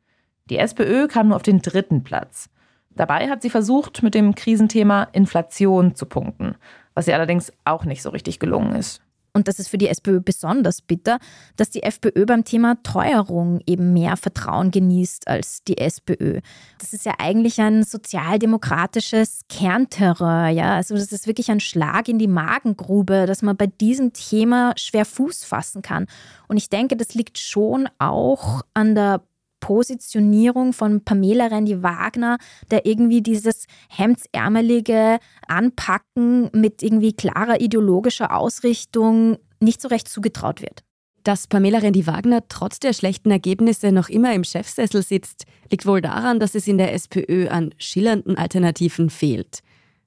Die 0.50 0.58
SPÖ 0.58 1.08
kam 1.08 1.30
nur 1.30 1.38
auf 1.38 1.44
den 1.44 1.62
dritten 1.62 2.04
Platz. 2.04 2.50
Dabei 2.90 3.30
hat 3.30 3.42
sie 3.42 3.50
versucht, 3.50 4.04
mit 4.04 4.14
dem 4.14 4.36
Krisenthema 4.36 5.04
Inflation 5.14 5.96
zu 5.96 6.06
punkten, 6.06 6.56
was 6.94 7.08
ihr 7.08 7.16
allerdings 7.16 7.54
auch 7.64 7.86
nicht 7.86 8.02
so 8.02 8.10
richtig 8.10 8.40
gelungen 8.40 8.76
ist 8.76 9.02
und 9.34 9.48
das 9.48 9.60
ist 9.60 9.70
für 9.70 9.78
die 9.78 9.88
SPÖ 9.88 10.20
besonders 10.20 10.82
bitter, 10.82 11.20
dass 11.56 11.70
die 11.70 11.84
FPÖ 11.84 12.26
beim 12.26 12.44
Thema 12.44 12.82
Teuerung 12.84 13.62
eben 13.66 13.94
mehr 13.94 14.18
Vertrauen 14.18 14.72
genießt 14.72 15.28
als 15.28 15.64
die 15.64 15.78
SPÖ. 15.78 16.42
Das 16.80 16.94
ist 16.94 17.06
ja 17.06 17.14
eigentlich 17.18 17.60
ein 17.62 17.84
sozialdemokratisches 17.84 19.42
Kernterror, 19.48 20.48
ja. 20.48 20.76
Also 20.76 20.96
das 20.96 21.12
ist 21.12 21.28
wirklich 21.28 21.50
ein 21.50 21.60
Schlag 21.60 22.10
in 22.10 22.20
die 22.20 22.28
Magengrube, 22.28 23.26
dass 23.26 23.42
man 23.42 23.56
bei 23.56 23.68
diesem 23.68 24.14
Thema 24.14 24.74
schwer 24.76 25.06
Fuß 25.06 25.44
fassen 25.44 25.82
kann. 25.82 26.08
Und 26.48 26.58
ich 26.58 26.70
denke, 26.70 26.98
das 26.98 27.14
liegt 27.14 27.38
schon 27.38 27.88
auch 28.00 28.64
an 28.74 28.96
der 28.96 29.22
Positionierung 29.62 30.74
von 30.74 31.06
Pamela 31.06 31.46
Rendi-Wagner, 31.46 32.38
der 32.70 32.86
irgendwie 32.86 33.22
dieses 33.22 33.68
hemdsärmelige 33.90 35.20
Anpacken 35.48 36.50
mit 36.54 36.84
irgendwie 36.84 37.14
klarer 37.14 37.62
ideologischer 37.62 38.36
Ausrichtung 38.36 39.38
nicht 39.62 39.82
so 39.82 39.88
recht 39.88 40.10
zugetraut 40.10 40.62
wird. 40.62 40.84
Dass 41.24 41.48
Pamela 41.48 41.78
Rendi-Wagner 41.78 42.48
trotz 42.50 42.80
der 42.80 42.94
schlechten 42.94 43.32
Ergebnisse 43.32 43.92
noch 43.92 44.10
immer 44.10 44.34
im 44.34 44.44
Chefsessel 44.44 45.04
sitzt, 45.04 45.46
liegt 45.70 45.86
wohl 45.86 46.02
daran, 46.02 46.40
dass 46.40 46.56
es 46.56 46.68
in 46.68 46.80
der 46.80 46.94
SPÖ 46.94 47.48
an 47.48 47.74
schillernden 47.78 48.38
Alternativen 48.38 49.10
fehlt. 49.10 49.60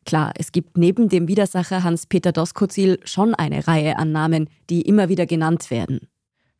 Klar, 0.05 0.33
es 0.37 0.53
gibt 0.53 0.77
neben 0.77 1.09
dem 1.09 1.29
Widersacher 1.29 1.83
Hans-Peter 1.83 2.33
Doskozil 2.33 2.99
schon 3.05 3.35
eine 3.35 3.67
Reihe 3.67 3.97
an 3.97 4.13
Namen, 4.13 4.51
die 4.69 4.83
immer 4.83 5.09
wieder 5.09 5.25
genannt 5.25 5.71
werden. 5.71 6.09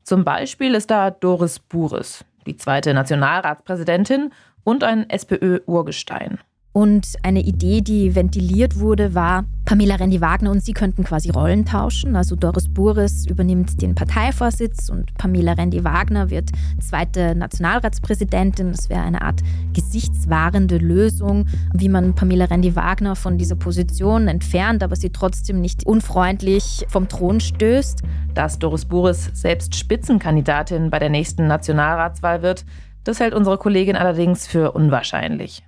Zum 0.03 0.25
Beispiel 0.25 0.75
ist 0.75 0.91
da 0.91 1.11
Doris 1.11 1.59
Bures, 1.59 2.25
die 2.47 2.57
zweite 2.57 2.95
Nationalratspräsidentin 2.95 4.33
und 4.65 4.85
ein 4.85 5.09
SPÖ-Urgestein. 5.09 6.41
Und 6.75 7.15
eine 7.23 7.41
Idee, 7.41 7.83
die 7.83 8.17
ventiliert 8.17 8.81
wurde, 8.81 9.15
war, 9.15 9.45
Pamela 9.65 9.95
Rendi-Wagner 9.95 10.51
und 10.51 10.61
sie 10.61 10.73
könnten 10.73 11.05
quasi 11.05 11.31
Rollen 11.31 11.65
tauschen. 11.65 12.17
Also 12.17 12.35
Doris 12.35 12.69
Bures 12.69 13.27
übernimmt 13.27 13.81
den 13.81 13.95
Parteivorsitz 13.95 14.89
und 14.89 15.15
Pamela 15.15 15.53
Rendi-Wagner 15.53 16.31
wird 16.31 16.51
zweite 16.81 17.37
Nationalratspräsidentin. 17.37 18.73
Das 18.73 18.91
wäre 18.91 19.03
eine 19.03 19.23
Art 19.23 19.41
gesichtswahrende 19.73 20.79
Lösung, 20.79 21.47
wie 21.73 21.89
man 21.89 22.17
Pamela 22.17 22.47
Rendi-Wagner 22.47 23.15
von 23.15 23.39
dieser 23.39 23.55
Position 23.55 24.27
entfernt, 24.27 24.83
aber 24.83 24.97
sie 24.97 25.11
trotzdem 25.11 25.61
nicht 25.61 25.87
unfreundlich 25.87 26.85
vom 26.89 27.09
Thron 27.09 27.39
stößt. 27.39 28.03
Dass 28.35 28.59
Doris 28.59 28.85
Bures 28.85 29.31
selbst 29.33 29.77
Spitzenkandidatin 29.77 30.91
bei 30.91 30.99
der 30.99 31.11
nächsten 31.11 31.47
Nationalratswahl 31.47 32.43
wird, 32.43 32.65
das 33.05 33.21
hält 33.21 33.33
unsere 33.33 33.59
Kollegin 33.59 33.95
allerdings 33.95 34.49
für 34.49 34.73
unwahrscheinlich. 34.73 35.63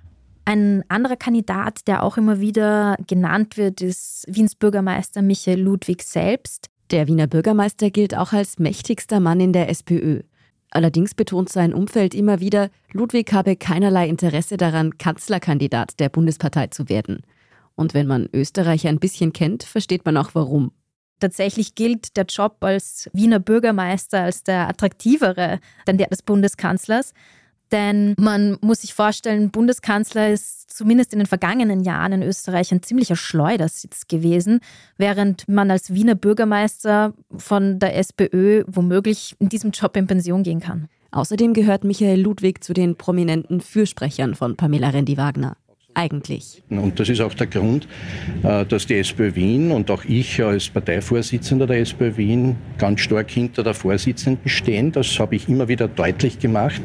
Ein 0.47 0.85
anderer 0.87 1.17
Kandidat, 1.17 1.89
der 1.89 2.03
auch 2.03 2.15
immer 2.15 2.39
wieder 2.39 2.95
genannt 3.05 3.57
wird, 3.57 3.81
ist 3.81 4.23
Wiens 4.29 4.55
Bürgermeister 4.55 5.21
Michael 5.21 5.59
Ludwig 5.59 6.03
selbst. 6.03 6.69
Der 6.89 7.09
Wiener 7.09 7.27
Bürgermeister 7.27 7.89
gilt 7.89 8.15
auch 8.15 8.31
als 8.31 8.57
mächtigster 8.57 9.19
Mann 9.19 9.41
in 9.41 9.51
der 9.51 9.67
SPÖ. 9.67 10.21
Allerdings 10.71 11.15
betont 11.15 11.49
sein 11.49 11.73
Umfeld 11.73 12.15
immer 12.15 12.39
wieder, 12.39 12.69
Ludwig 12.93 13.33
habe 13.33 13.57
keinerlei 13.57 14.07
Interesse 14.07 14.55
daran, 14.55 14.97
Kanzlerkandidat 14.97 15.99
der 15.99 16.07
Bundespartei 16.07 16.67
zu 16.67 16.87
werden. 16.87 17.23
Und 17.75 17.93
wenn 17.93 18.07
man 18.07 18.29
Österreich 18.31 18.87
ein 18.87 18.99
bisschen 18.99 19.33
kennt, 19.33 19.63
versteht 19.63 20.05
man 20.05 20.15
auch 20.15 20.29
warum. 20.31 20.71
Tatsächlich 21.19 21.75
gilt 21.75 22.15
der 22.15 22.25
Job 22.25 22.57
als 22.61 23.09
Wiener 23.11 23.39
Bürgermeister 23.39 24.21
als 24.21 24.43
der 24.43 24.69
attraktivere 24.69 25.59
denn 25.87 25.97
der 25.97 26.07
des 26.07 26.21
Bundeskanzlers. 26.21 27.13
Denn 27.71 28.15
man 28.17 28.57
muss 28.61 28.81
sich 28.81 28.93
vorstellen, 28.93 29.51
Bundeskanzler 29.51 30.31
ist 30.31 30.69
zumindest 30.69 31.13
in 31.13 31.19
den 31.19 31.25
vergangenen 31.25 31.83
Jahren 31.83 32.13
in 32.13 32.23
Österreich 32.23 32.71
ein 32.71 32.83
ziemlicher 32.83 33.15
Schleudersitz 33.15 34.07
gewesen, 34.07 34.59
während 34.97 35.47
man 35.49 35.71
als 35.71 35.93
Wiener 35.93 36.15
Bürgermeister 36.15 37.13
von 37.35 37.79
der 37.79 37.97
SPÖ 37.97 38.63
womöglich 38.67 39.35
in 39.39 39.49
diesem 39.49 39.71
Job 39.71 39.97
in 39.97 40.07
Pension 40.07 40.43
gehen 40.43 40.59
kann. 40.59 40.87
Außerdem 41.11 41.53
gehört 41.53 41.83
Michael 41.83 42.21
Ludwig 42.21 42.63
zu 42.63 42.73
den 42.73 42.95
prominenten 42.95 43.61
Fürsprechern 43.61 44.35
von 44.35 44.55
Pamela 44.55 44.89
Rendi-Wagner 44.89 45.57
eigentlich? 45.97 46.63
Und 46.69 46.99
das 46.99 47.09
ist 47.09 47.21
auch 47.21 47.33
der 47.33 47.47
Grund, 47.47 47.87
äh, 48.43 48.65
dass 48.65 48.85
die 48.85 48.97
SPÖ 48.99 49.35
Wien 49.35 49.71
und 49.71 49.89
auch 49.89 50.05
ich 50.05 50.41
als 50.43 50.69
Parteivorsitzender 50.69 51.65
der 51.65 51.79
SPÖ 51.79 52.15
Wien 52.17 52.55
ganz 52.77 53.01
stark 53.01 53.31
hinter 53.31 53.63
der 53.63 53.73
Vorsitzenden 53.73 54.47
stehen. 54.47 54.91
Das 54.91 55.19
habe 55.19 55.35
ich 55.35 55.49
immer 55.49 55.67
wieder 55.67 55.87
deutlich 55.87 56.39
gemacht. 56.39 56.81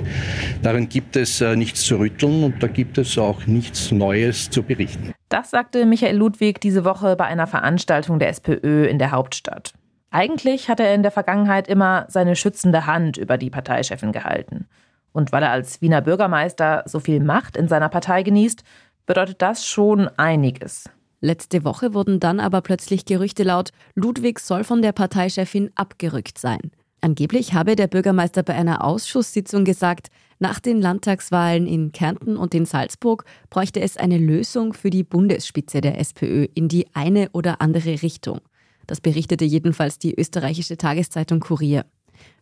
Darin 0.63 0.89
gibt 0.89 1.17
es 1.17 1.41
äh, 1.41 1.55
nichts 1.57 1.83
zu 1.83 1.99
rütteln 1.99 2.43
und 2.43 2.63
da 2.63 2.67
gibt 2.67 2.99
es 2.99 3.19
auch 3.19 3.47
nichts 3.47 3.93
Neues 3.93 4.49
zu 4.51 4.63
berichten. 4.63 5.13
Das 5.29 5.51
sagte 5.51 5.85
Michael 5.87 6.17
Ludwig 6.17 6.61
diese 6.61 6.85
Woche 6.85 7.17
bei 7.17 7.25
einer 7.27 7.47
Veranstaltung 7.47 8.19
der 8.19 8.29
SPÖ 8.31 8.87
in 8.87 8.99
der 8.99 9.11
Hauptstadt. 9.11 9.75
Eigentlich 10.11 10.69
hat 10.69 10.81
er 10.81 10.95
in 10.95 11.03
der 11.03 11.11
Vergangenheit 11.11 11.69
immer 11.69 12.07
seine 12.09 12.37
schützende 12.37 12.87
Hand 12.87 13.17
über 13.17 13.39
die 13.39 13.49
Parteichefin 13.49 14.13
gehalten. 14.13 14.69
Und 15.13 15.33
weil 15.33 15.43
er 15.43 15.51
als 15.51 15.81
Wiener 15.81 16.01
Bürgermeister 16.01 16.83
so 16.87 17.01
viel 17.01 17.21
Macht 17.21 17.57
in 17.57 17.69
seiner 17.69 17.89
Partei 17.89 18.23
genießt, 18.23 18.65
bedeutet 19.07 19.43
das 19.43 19.67
schon 19.67 20.09
einiges. 20.17 20.89
Letzte 21.21 21.65
Woche 21.65 21.95
wurden 21.95 22.19
dann 22.19 22.41
aber 22.41 22.63
plötzlich 22.63 23.05
Gerüchte 23.05 23.45
laut, 23.45 23.71
Ludwig 23.95 24.41
soll 24.41 24.65
von 24.65 24.83
der 24.83 24.93
Parteichefin 24.93 25.71
abgerückt 25.77 26.39
sein. 26.39 26.73
Angeblich 27.01 27.53
habe 27.53 27.75
der 27.75 27.89
Bürgermeister 27.89 28.43
bei 28.43 28.55
einer 28.55 28.85
Ausschusssitzung 28.85 29.65
gesagt, 29.65 30.09
nach 30.39 30.59
den 30.59 30.81
Landtagswahlen 30.81 31.67
in 31.67 31.93
Kärnten 31.93 32.37
und 32.37 32.55
in 32.55 32.65
Salzburg 32.65 33.25
bräuchte 33.51 33.81
es 33.81 33.97
eine 33.97 34.19
Lösung 34.19 34.73
für 34.73 34.91
die 34.91 35.05
Bundesspitze 35.05 35.81
der 35.81 35.99
SPÖ 35.99 36.47
in 36.55 36.69
die 36.69 36.87
eine 36.95 37.29
oder 37.31 37.61
andere 37.61 38.03
Richtung. 38.03 38.41
Das 38.89 39.01
berichtete 39.01 39.45
jedenfalls 39.45 39.99
die 39.99 40.19
österreichische 40.19 40.77
Tageszeitung 40.77 41.39
Kurier. 41.41 41.87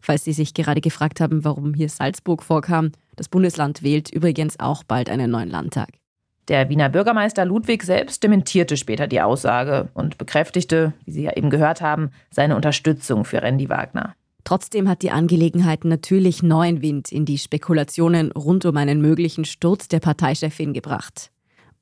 Falls 0.00 0.24
Sie 0.24 0.32
sich 0.32 0.54
gerade 0.54 0.80
gefragt 0.80 1.20
haben, 1.20 1.44
warum 1.44 1.74
hier 1.74 1.88
Salzburg 1.88 2.42
vorkam, 2.42 2.92
das 3.16 3.28
Bundesland 3.28 3.82
wählt 3.82 4.10
übrigens 4.10 4.58
auch 4.58 4.84
bald 4.84 5.10
einen 5.10 5.30
neuen 5.30 5.50
Landtag. 5.50 5.99
Der 6.48 6.68
Wiener 6.68 6.88
Bürgermeister 6.88 7.44
Ludwig 7.44 7.82
selbst 7.82 8.22
dementierte 8.22 8.76
später 8.76 9.06
die 9.06 9.20
Aussage 9.20 9.88
und 9.94 10.18
bekräftigte, 10.18 10.92
wie 11.04 11.12
Sie 11.12 11.22
ja 11.22 11.36
eben 11.36 11.50
gehört 11.50 11.80
haben, 11.80 12.10
seine 12.30 12.56
Unterstützung 12.56 13.24
für 13.24 13.42
Randy 13.42 13.68
Wagner. 13.68 14.14
Trotzdem 14.44 14.88
hat 14.88 15.02
die 15.02 15.10
Angelegenheit 15.10 15.84
natürlich 15.84 16.42
neuen 16.42 16.82
Wind 16.82 17.12
in 17.12 17.24
die 17.24 17.38
Spekulationen 17.38 18.32
rund 18.32 18.64
um 18.64 18.76
einen 18.76 19.00
möglichen 19.00 19.44
Sturz 19.44 19.86
der 19.88 20.00
Parteichefin 20.00 20.72
gebracht. 20.72 21.30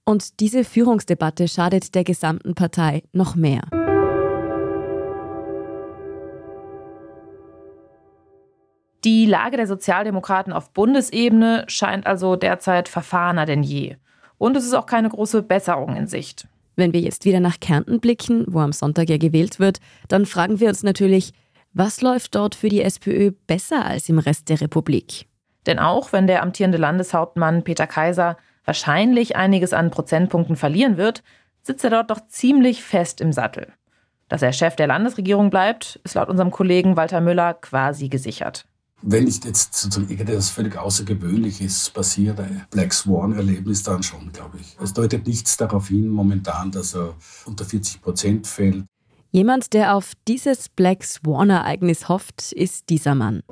Und 0.04 0.40
diese 0.40 0.64
Führungsdebatte 0.64 1.48
schadet 1.48 1.94
der 1.94 2.04
gesamten 2.04 2.54
Partei 2.54 3.02
noch 3.12 3.36
mehr. 3.36 3.62
Die 9.04 9.26
Lage 9.26 9.56
der 9.56 9.66
Sozialdemokraten 9.66 10.52
auf 10.52 10.72
Bundesebene 10.72 11.64
scheint 11.68 12.06
also 12.06 12.36
derzeit 12.36 12.88
verfahrener 12.88 13.46
denn 13.46 13.62
je. 13.62 13.96
Und 14.38 14.56
es 14.56 14.64
ist 14.64 14.74
auch 14.74 14.86
keine 14.86 15.08
große 15.08 15.42
Besserung 15.42 15.96
in 15.96 16.06
Sicht. 16.06 16.48
Wenn 16.76 16.92
wir 16.92 17.00
jetzt 17.00 17.24
wieder 17.24 17.40
nach 17.40 17.58
Kärnten 17.60 18.00
blicken, 18.00 18.44
wo 18.46 18.60
am 18.60 18.72
Sonntag 18.72 19.10
ja 19.10 19.18
gewählt 19.18 19.58
wird, 19.58 19.80
dann 20.06 20.26
fragen 20.26 20.60
wir 20.60 20.68
uns 20.68 20.84
natürlich, 20.84 21.32
was 21.72 22.00
läuft 22.00 22.34
dort 22.34 22.54
für 22.54 22.68
die 22.68 22.82
SPÖ 22.82 23.32
besser 23.46 23.84
als 23.84 24.08
im 24.08 24.18
Rest 24.18 24.48
der 24.48 24.60
Republik? 24.60 25.26
Denn 25.66 25.78
auch 25.78 26.12
wenn 26.12 26.26
der 26.26 26.42
amtierende 26.42 26.78
Landeshauptmann 26.78 27.64
Peter 27.64 27.86
Kaiser 27.86 28.36
wahrscheinlich 28.64 29.36
einiges 29.36 29.72
an 29.72 29.90
Prozentpunkten 29.90 30.56
verlieren 30.56 30.96
wird, 30.96 31.22
sitzt 31.62 31.84
er 31.84 31.90
dort 31.90 32.10
doch 32.10 32.26
ziemlich 32.26 32.82
fest 32.82 33.20
im 33.20 33.32
Sattel. 33.32 33.72
Dass 34.28 34.42
er 34.42 34.52
Chef 34.52 34.76
der 34.76 34.86
Landesregierung 34.86 35.50
bleibt, 35.50 36.00
ist 36.04 36.14
laut 36.14 36.28
unserem 36.28 36.50
Kollegen 36.50 36.96
Walter 36.96 37.20
Müller 37.20 37.54
quasi 37.54 38.08
gesichert. 38.08 38.66
Wenn 39.02 39.24
nicht 39.24 39.44
jetzt 39.44 39.74
sozusagen 39.74 40.10
irgendetwas 40.10 40.50
völlig 40.50 40.76
Außergewöhnliches 40.76 41.90
passiert, 41.90 42.40
ein 42.40 42.66
Black 42.70 42.92
Swan-Erlebnis 42.92 43.84
dann 43.84 44.02
schon, 44.02 44.32
glaube 44.32 44.58
ich. 44.60 44.76
Es 44.82 44.92
deutet 44.92 45.26
nichts 45.26 45.56
darauf 45.56 45.88
hin 45.88 46.08
momentan, 46.08 46.72
dass 46.72 46.96
er 46.96 47.14
unter 47.44 47.64
40 47.64 48.02
Prozent 48.02 48.46
fällt. 48.48 48.84
Jemand, 49.30 49.72
der 49.72 49.94
auf 49.94 50.14
dieses 50.26 50.68
Black 50.68 51.04
Swan-Ereignis 51.04 52.08
hofft, 52.08 52.52
ist 52.52 52.88
dieser 52.88 53.14
Mann. 53.14 53.42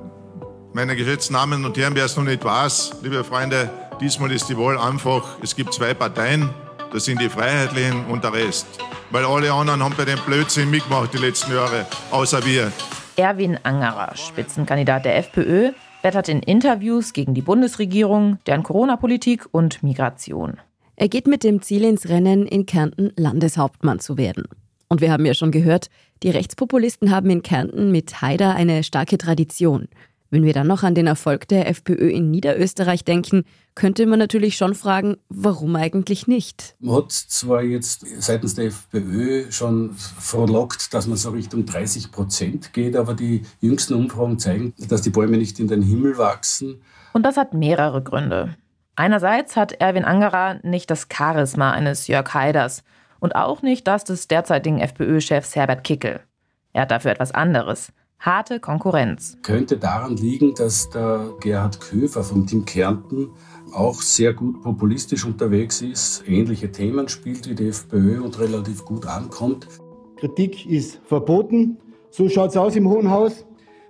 Meine 0.72 0.96
geschätzten 0.96 1.34
Damen 1.34 1.64
und 1.64 1.76
Herren, 1.76 1.94
wer 1.94 2.06
es 2.06 2.16
noch 2.16 2.24
nicht 2.24 2.44
weiß, 2.44 2.96
liebe 3.02 3.22
Freunde, 3.22 3.70
diesmal 4.00 4.32
ist 4.32 4.48
die 4.48 4.58
Wahl 4.58 4.76
einfach, 4.76 5.38
es 5.42 5.54
gibt 5.54 5.72
zwei 5.72 5.94
Parteien, 5.94 6.50
das 6.92 7.04
sind 7.04 7.20
die 7.20 7.28
Freiheitlichen 7.28 8.06
und 8.06 8.24
der 8.24 8.32
Rest. 8.32 8.66
Weil 9.10 9.24
alle 9.24 9.52
anderen 9.52 9.82
haben 9.82 9.94
bei 9.96 10.04
dem 10.04 10.18
Blödsinn 10.26 10.70
mitgemacht 10.70 11.14
die 11.14 11.18
letzten 11.18 11.52
Jahre, 11.52 11.86
außer 12.10 12.44
wir. 12.44 12.72
Erwin 13.16 13.58
Angerer, 13.62 14.14
Spitzenkandidat 14.14 15.06
der 15.06 15.16
FPÖ, 15.16 15.72
wettert 16.02 16.28
in 16.28 16.40
Interviews 16.40 17.14
gegen 17.14 17.32
die 17.32 17.42
Bundesregierung, 17.42 18.38
deren 18.46 18.62
Corona-Politik 18.62 19.46
und 19.50 19.82
Migration. 19.82 20.58
Er 20.96 21.08
geht 21.08 21.26
mit 21.26 21.42
dem 21.42 21.62
Ziel 21.62 21.84
ins 21.84 22.08
Rennen, 22.08 22.46
in 22.46 22.66
Kärnten 22.66 23.12
Landeshauptmann 23.16 24.00
zu 24.00 24.18
werden. 24.18 24.44
Und 24.88 25.00
wir 25.00 25.10
haben 25.10 25.24
ja 25.24 25.34
schon 25.34 25.50
gehört, 25.50 25.88
die 26.22 26.30
Rechtspopulisten 26.30 27.10
haben 27.10 27.30
in 27.30 27.42
Kärnten 27.42 27.90
mit 27.90 28.20
Haider 28.20 28.54
eine 28.54 28.84
starke 28.84 29.18
Tradition. 29.18 29.88
Wenn 30.30 30.42
wir 30.42 30.52
dann 30.52 30.66
noch 30.66 30.82
an 30.82 30.96
den 30.96 31.06
Erfolg 31.06 31.46
der 31.48 31.68
FPÖ 31.68 32.08
in 32.08 32.30
Niederösterreich 32.30 33.04
denken, 33.04 33.44
könnte 33.76 34.06
man 34.06 34.18
natürlich 34.18 34.56
schon 34.56 34.74
fragen, 34.74 35.18
warum 35.28 35.76
eigentlich 35.76 36.26
nicht? 36.26 36.74
Man 36.80 36.96
hat 36.96 37.12
zwar 37.12 37.62
jetzt 37.62 38.04
seitens 38.20 38.54
der 38.54 38.66
FPÖ 38.66 39.52
schon 39.52 39.94
verlockt, 39.94 40.92
dass 40.94 41.06
man 41.06 41.16
so 41.16 41.30
Richtung 41.30 41.64
30 41.64 42.10
Prozent 42.10 42.72
geht, 42.72 42.96
aber 42.96 43.14
die 43.14 43.42
jüngsten 43.60 43.94
Umfragen 43.94 44.38
zeigen, 44.38 44.74
dass 44.88 45.02
die 45.02 45.10
Bäume 45.10 45.36
nicht 45.36 45.60
in 45.60 45.68
den 45.68 45.82
Himmel 45.82 46.18
wachsen. 46.18 46.82
Und 47.12 47.24
das 47.24 47.36
hat 47.36 47.54
mehrere 47.54 48.02
Gründe. 48.02 48.56
Einerseits 48.96 49.56
hat 49.56 49.72
Erwin 49.72 50.04
Angerer 50.04 50.58
nicht 50.62 50.90
das 50.90 51.06
Charisma 51.12 51.70
eines 51.70 52.08
Jörg 52.08 52.34
Haiders 52.34 52.82
und 53.20 53.36
auch 53.36 53.62
nicht 53.62 53.86
das 53.86 54.04
des 54.04 54.26
derzeitigen 54.26 54.80
FPÖ-Chefs 54.80 55.54
Herbert 55.54 55.84
Kickel. 55.84 56.20
Er 56.72 56.82
hat 56.82 56.90
dafür 56.90 57.12
etwas 57.12 57.32
anderes 57.32 57.92
harte 58.18 58.60
Konkurrenz. 58.60 59.38
Könnte 59.42 59.76
daran 59.76 60.16
liegen, 60.16 60.54
dass 60.54 60.90
der 60.90 61.34
Gerhard 61.40 61.80
Köfer 61.80 62.22
vom 62.22 62.46
Team 62.46 62.64
Kärnten 62.64 63.30
auch 63.72 64.00
sehr 64.00 64.32
gut 64.32 64.62
populistisch 64.62 65.24
unterwegs 65.24 65.82
ist, 65.82 66.24
ähnliche 66.26 66.70
Themen 66.70 67.08
spielt 67.08 67.48
wie 67.48 67.54
die 67.54 67.68
FPÖ 67.68 68.22
und 68.22 68.38
relativ 68.38 68.84
gut 68.84 69.06
ankommt. 69.06 69.68
Kritik 70.16 70.66
ist 70.66 71.00
verboten. 71.04 71.76
So 72.10 72.28
schaut 72.28 72.50
es 72.50 72.56
aus 72.56 72.76
im 72.76 72.88
Hohen 72.88 73.10
Haus. 73.10 73.44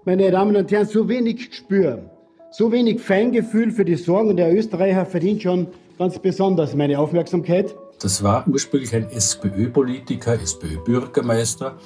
Meine 0.05 0.31
Damen 0.31 0.57
und 0.57 0.71
Herren, 0.71 0.87
so 0.87 1.09
wenig 1.09 1.51
Gespür, 1.51 2.11
so 2.51 2.71
wenig 2.73 3.01
Feingefühl 3.01 3.71
für 3.71 3.85
die 3.85 3.97
Sorgen 3.97 4.37
der 4.37 4.55
Österreicher 4.55 5.07
verdient 5.07 5.43
schon 5.43 5.69
ganz 5.99 6.19
besonders 6.19 6.75
meine 6.75 6.99
Aufmerksamkeit. 6.99 7.77
Das 8.01 8.23
war 8.23 8.47
ursprünglich 8.47 8.95
ein 8.95 9.09
SPÖ-Politiker, 9.11 10.35
SPÖ-Bürgermeister 10.35 11.79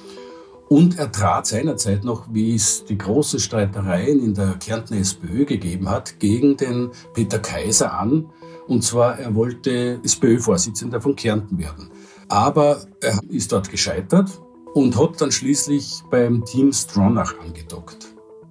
und 0.71 0.97
er 0.97 1.11
trat 1.11 1.47
seinerzeit 1.47 2.05
noch, 2.05 2.27
wie 2.31 2.55
es 2.55 2.85
die 2.85 2.97
großen 2.97 3.41
Streitereien 3.41 4.23
in 4.23 4.33
der 4.33 4.53
Kärntner 4.53 4.99
SPÖ 4.99 5.43
gegeben 5.43 5.89
hat, 5.89 6.17
gegen 6.21 6.55
den 6.55 6.91
Peter 7.13 7.39
Kaiser 7.39 7.99
an. 7.99 8.29
Und 8.69 8.81
zwar, 8.81 9.19
er 9.19 9.35
wollte 9.35 9.99
SPÖ-Vorsitzender 10.01 11.01
von 11.01 11.17
Kärnten 11.17 11.59
werden. 11.59 11.89
Aber 12.29 12.85
er 13.01 13.19
ist 13.27 13.51
dort 13.51 13.69
gescheitert 13.69 14.29
und 14.73 14.97
hat 14.97 15.19
dann 15.19 15.33
schließlich 15.33 16.03
beim 16.09 16.45
Team 16.45 16.71
Stronach 16.71 17.37
angedockt. 17.41 18.07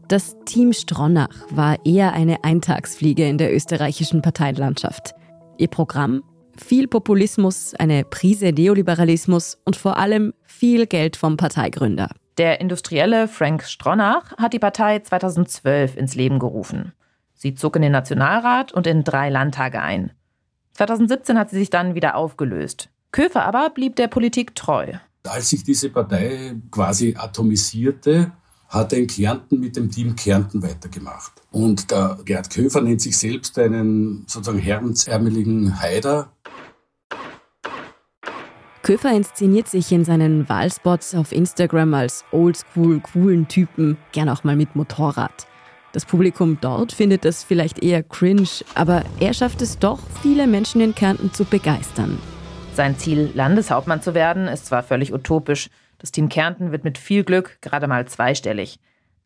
Das 0.08 0.36
Team 0.44 0.74
Stronach 0.74 1.34
war 1.50 1.78
eher 1.86 2.12
eine 2.12 2.44
Eintagsfliege 2.44 3.26
in 3.26 3.38
der 3.38 3.54
österreichischen 3.54 4.20
Parteienlandschaft. 4.20 5.14
Ihr 5.56 5.68
Programm 5.68 6.22
viel 6.54 6.86
Populismus, 6.86 7.72
eine 7.74 8.04
Prise 8.04 8.52
Neoliberalismus 8.52 9.56
und 9.64 9.76
vor 9.76 9.96
allem 9.96 10.34
viel 10.60 10.86
Geld 10.86 11.16
vom 11.16 11.38
Parteigründer. 11.38 12.10
Der 12.36 12.60
Industrielle 12.60 13.28
Frank 13.28 13.64
Stronach 13.64 14.36
hat 14.36 14.52
die 14.52 14.58
Partei 14.58 14.98
2012 14.98 15.96
ins 15.96 16.14
Leben 16.14 16.38
gerufen. 16.38 16.92
Sie 17.32 17.54
zog 17.54 17.76
in 17.76 17.82
den 17.82 17.92
Nationalrat 17.92 18.70
und 18.70 18.86
in 18.86 19.02
drei 19.02 19.30
Landtage 19.30 19.80
ein. 19.80 20.12
2017 20.74 21.38
hat 21.38 21.48
sie 21.48 21.56
sich 21.56 21.70
dann 21.70 21.94
wieder 21.94 22.14
aufgelöst. 22.14 22.90
Köfer 23.10 23.46
aber 23.46 23.70
blieb 23.70 23.96
der 23.96 24.08
Politik 24.08 24.54
treu. 24.54 24.92
Als 25.26 25.48
sich 25.48 25.64
diese 25.64 25.88
Partei 25.88 26.56
quasi 26.70 27.16
atomisierte, 27.16 28.32
hat 28.68 28.92
er 28.92 28.98
in 28.98 29.06
Kärnten 29.06 29.60
mit 29.60 29.76
dem 29.76 29.90
Team 29.90 30.14
Kärnten 30.14 30.62
weitergemacht. 30.62 31.32
Und 31.50 31.90
der 31.90 32.18
Gerd 32.26 32.50
Köfer 32.50 32.82
nennt 32.82 33.00
sich 33.00 33.16
selbst 33.16 33.58
einen 33.58 34.26
sozusagen 34.28 34.58
herrensärmeligen 34.58 35.80
Haider. 35.80 36.32
Köfer 38.82 39.12
inszeniert 39.12 39.68
sich 39.68 39.92
in 39.92 40.04
seinen 40.04 40.48
Wahlspots 40.48 41.14
auf 41.14 41.32
Instagram 41.32 41.92
als 41.92 42.24
oldschool, 42.32 43.00
coolen 43.00 43.46
Typen, 43.46 43.98
gern 44.12 44.30
auch 44.30 44.42
mal 44.42 44.56
mit 44.56 44.74
Motorrad. 44.74 45.46
Das 45.92 46.06
Publikum 46.06 46.56
dort 46.60 46.92
findet 46.92 47.26
das 47.26 47.44
vielleicht 47.44 47.82
eher 47.82 48.02
cringe, 48.02 48.48
aber 48.74 49.04
er 49.18 49.34
schafft 49.34 49.60
es 49.60 49.78
doch, 49.78 49.98
viele 50.22 50.46
Menschen 50.46 50.80
in 50.80 50.94
Kärnten 50.94 51.32
zu 51.32 51.44
begeistern. 51.44 52.18
Sein 52.72 52.96
Ziel, 52.96 53.30
Landeshauptmann 53.34 54.00
zu 54.00 54.14
werden, 54.14 54.48
ist 54.48 54.66
zwar 54.66 54.82
völlig 54.82 55.12
utopisch. 55.12 55.68
Das 55.98 56.10
Team 56.10 56.30
Kärnten 56.30 56.72
wird 56.72 56.84
mit 56.84 56.96
viel 56.96 57.24
Glück 57.24 57.58
gerade 57.60 57.86
mal 57.86 58.06
zweistellig. 58.06 58.78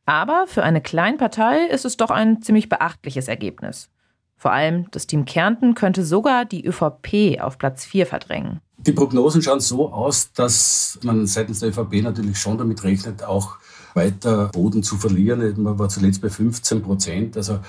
Aber 0.05 0.47
für 0.49 0.65
eine 0.65 0.81
Kleinpartei 0.81 1.67
ist 1.67 1.85
es 1.85 1.97
doch 1.97 2.11
ein 2.11 2.43
ziemlich 2.43 2.69
beachtliches 2.69 3.29
Ergebnis. 3.29 3.89
Vor 4.37 4.51
allem 4.51 4.91
das 4.91 5.07
Team 5.07 5.27
Kärnten 5.27 5.75
könnte 5.75 6.05
sogar 6.05 6.45
die 6.45 6.67
ÖVP 6.67 7.41
auf 7.41 7.59
Platz 7.59 7.85
4 7.85 8.07
verdrängen. 8.07 8.61
Die 8.87 8.93
Prognosen 8.93 9.41
schauen 9.41 9.61
so 9.61 9.91
aus, 9.91 10.31
dass 10.33 10.99
man 11.03 11.27
seitens 11.27 11.61
der 11.61 11.71
ÖVP 11.71 12.03
natürlich 12.03 12.39
schon 12.39 12.59
damit 12.59 12.85
rechnet, 12.85 13.23
auch 13.23 13.57
weiter 13.95 14.49
Boden 14.49 14.83
zu 14.83 14.97
verlieren. 14.97 15.63
Man 15.63 15.79
war 15.79 15.89
zuletzt 15.89 16.21
bei 16.21 16.29
15 16.29 16.83
Prozent. 16.83 17.37
Also 17.37 17.61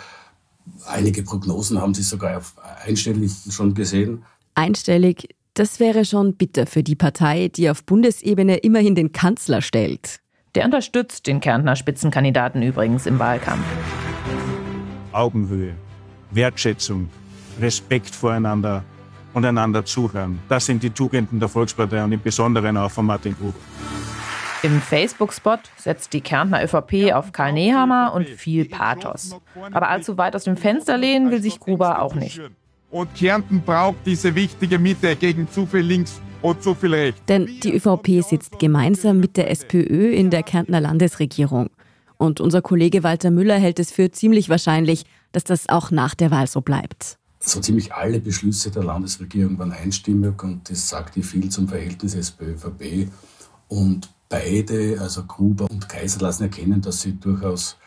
einige 0.85 1.23
Prognosen 1.23 1.79
haben 1.79 1.93
sich 1.93 2.07
sogar 2.07 2.37
auf 2.37 2.55
einstellig 2.85 3.31
schon 3.49 3.73
gesehen. 3.73 4.23
Einstellig, 4.55 5.35
das 5.53 5.79
wäre 5.79 6.03
schon 6.03 6.35
bitter 6.35 6.65
für 6.65 6.83
die 6.83 6.95
Partei, 6.95 7.47
die 7.47 7.69
auf 7.69 7.85
Bundesebene 7.85 8.57
immerhin 8.57 8.95
den 8.95 9.13
Kanzler 9.13 9.61
stellt. 9.61 10.19
Der 10.53 10.65
unterstützt 10.65 11.27
den 11.27 11.39
Kärntner 11.39 11.77
Spitzenkandidaten 11.77 12.61
übrigens 12.61 13.05
im 13.05 13.19
Wahlkampf. 13.19 13.63
Augenhöhe, 15.13 15.75
Wertschätzung, 16.31 17.09
Respekt 17.61 18.13
voreinander 18.13 18.83
und 19.35 19.45
einander 19.45 19.85
zuhören. 19.85 20.39
Das 20.49 20.65
sind 20.65 20.81
die 20.81 20.89
Tugenden 20.89 21.39
der 21.39 21.49
Volkspartei 21.49 22.03
und 22.03 22.11
im 22.11 22.21
Besonderen 22.21 22.77
auch 22.77 22.89
von 22.89 23.05
Martin 23.05 23.35
Gruber. 23.37 23.59
Im 24.63 24.81
Facebook-Spot 24.81 25.59
setzt 25.77 26.13
die 26.13 26.21
Kärntner 26.21 26.63
ÖVP 26.63 27.13
auf 27.13 27.31
Karl 27.33 27.53
Nehammer 27.53 28.13
und 28.15 28.27
viel 28.27 28.65
Pathos. 28.65 29.35
Aber 29.71 29.89
allzu 29.89 30.17
weit 30.17 30.35
aus 30.35 30.45
dem 30.45 30.57
Fenster 30.57 30.97
lehnen 30.97 31.29
will 31.29 31.41
sich 31.41 31.59
Gruber 31.59 32.01
auch 32.01 32.15
nicht. 32.15 32.41
Und 32.89 33.13
Kärnten 33.13 33.61
braucht 33.61 33.97
diese 34.05 34.33
wichtige 34.33 34.79
Mitte 34.79 35.15
gegen 35.17 35.51
zu 35.51 35.65
viel 35.65 35.81
links 35.81 36.19
und 36.41 36.63
zu 36.63 36.73
viel 36.73 36.93
rechts. 36.93 37.21
Denn 37.27 37.45
die 37.61 37.75
ÖVP 37.75 38.23
sitzt 38.23 38.57
gemeinsam 38.57 39.19
mit 39.19 39.35
der 39.35 39.51
SPÖ 39.51 40.13
in 40.13 40.29
der 40.29 40.43
Kärntner 40.43 40.79
Landesregierung. 40.79 41.69
Und 42.17 42.39
unser 42.39 42.61
Kollege 42.61 43.03
Walter 43.03 43.31
Müller 43.31 43.57
hält 43.57 43.79
es 43.79 43.91
für 43.91 44.09
ziemlich 44.11 44.47
wahrscheinlich, 44.47 45.03
dass 45.33 45.43
das 45.43 45.67
auch 45.67 45.91
nach 45.91 46.15
der 46.15 46.31
Wahl 46.31 46.47
so 46.47 46.61
bleibt. 46.61 47.17
So 47.45 47.59
ziemlich 47.59 47.93
alle 47.93 48.19
Beschlüsse 48.19 48.71
der 48.71 48.83
Landesregierung 48.83 49.59
waren 49.59 49.71
einstimmig 49.71 50.41
und 50.41 50.67
das 50.69 50.89
sagt 50.89 51.13
viel 51.13 51.49
zum 51.49 51.67
Verhältnis 51.67 52.15
SPÖ-ÖVP. 52.15 53.07
Und 53.67 54.09
beide, 54.29 54.97
also 54.99 55.23
Gruber 55.25 55.69
und 55.69 55.87
Kaiser, 55.87 56.21
lassen 56.21 56.43
erkennen, 56.43 56.81
dass 56.81 57.01
sie 57.01 57.13
durchaus 57.19 57.77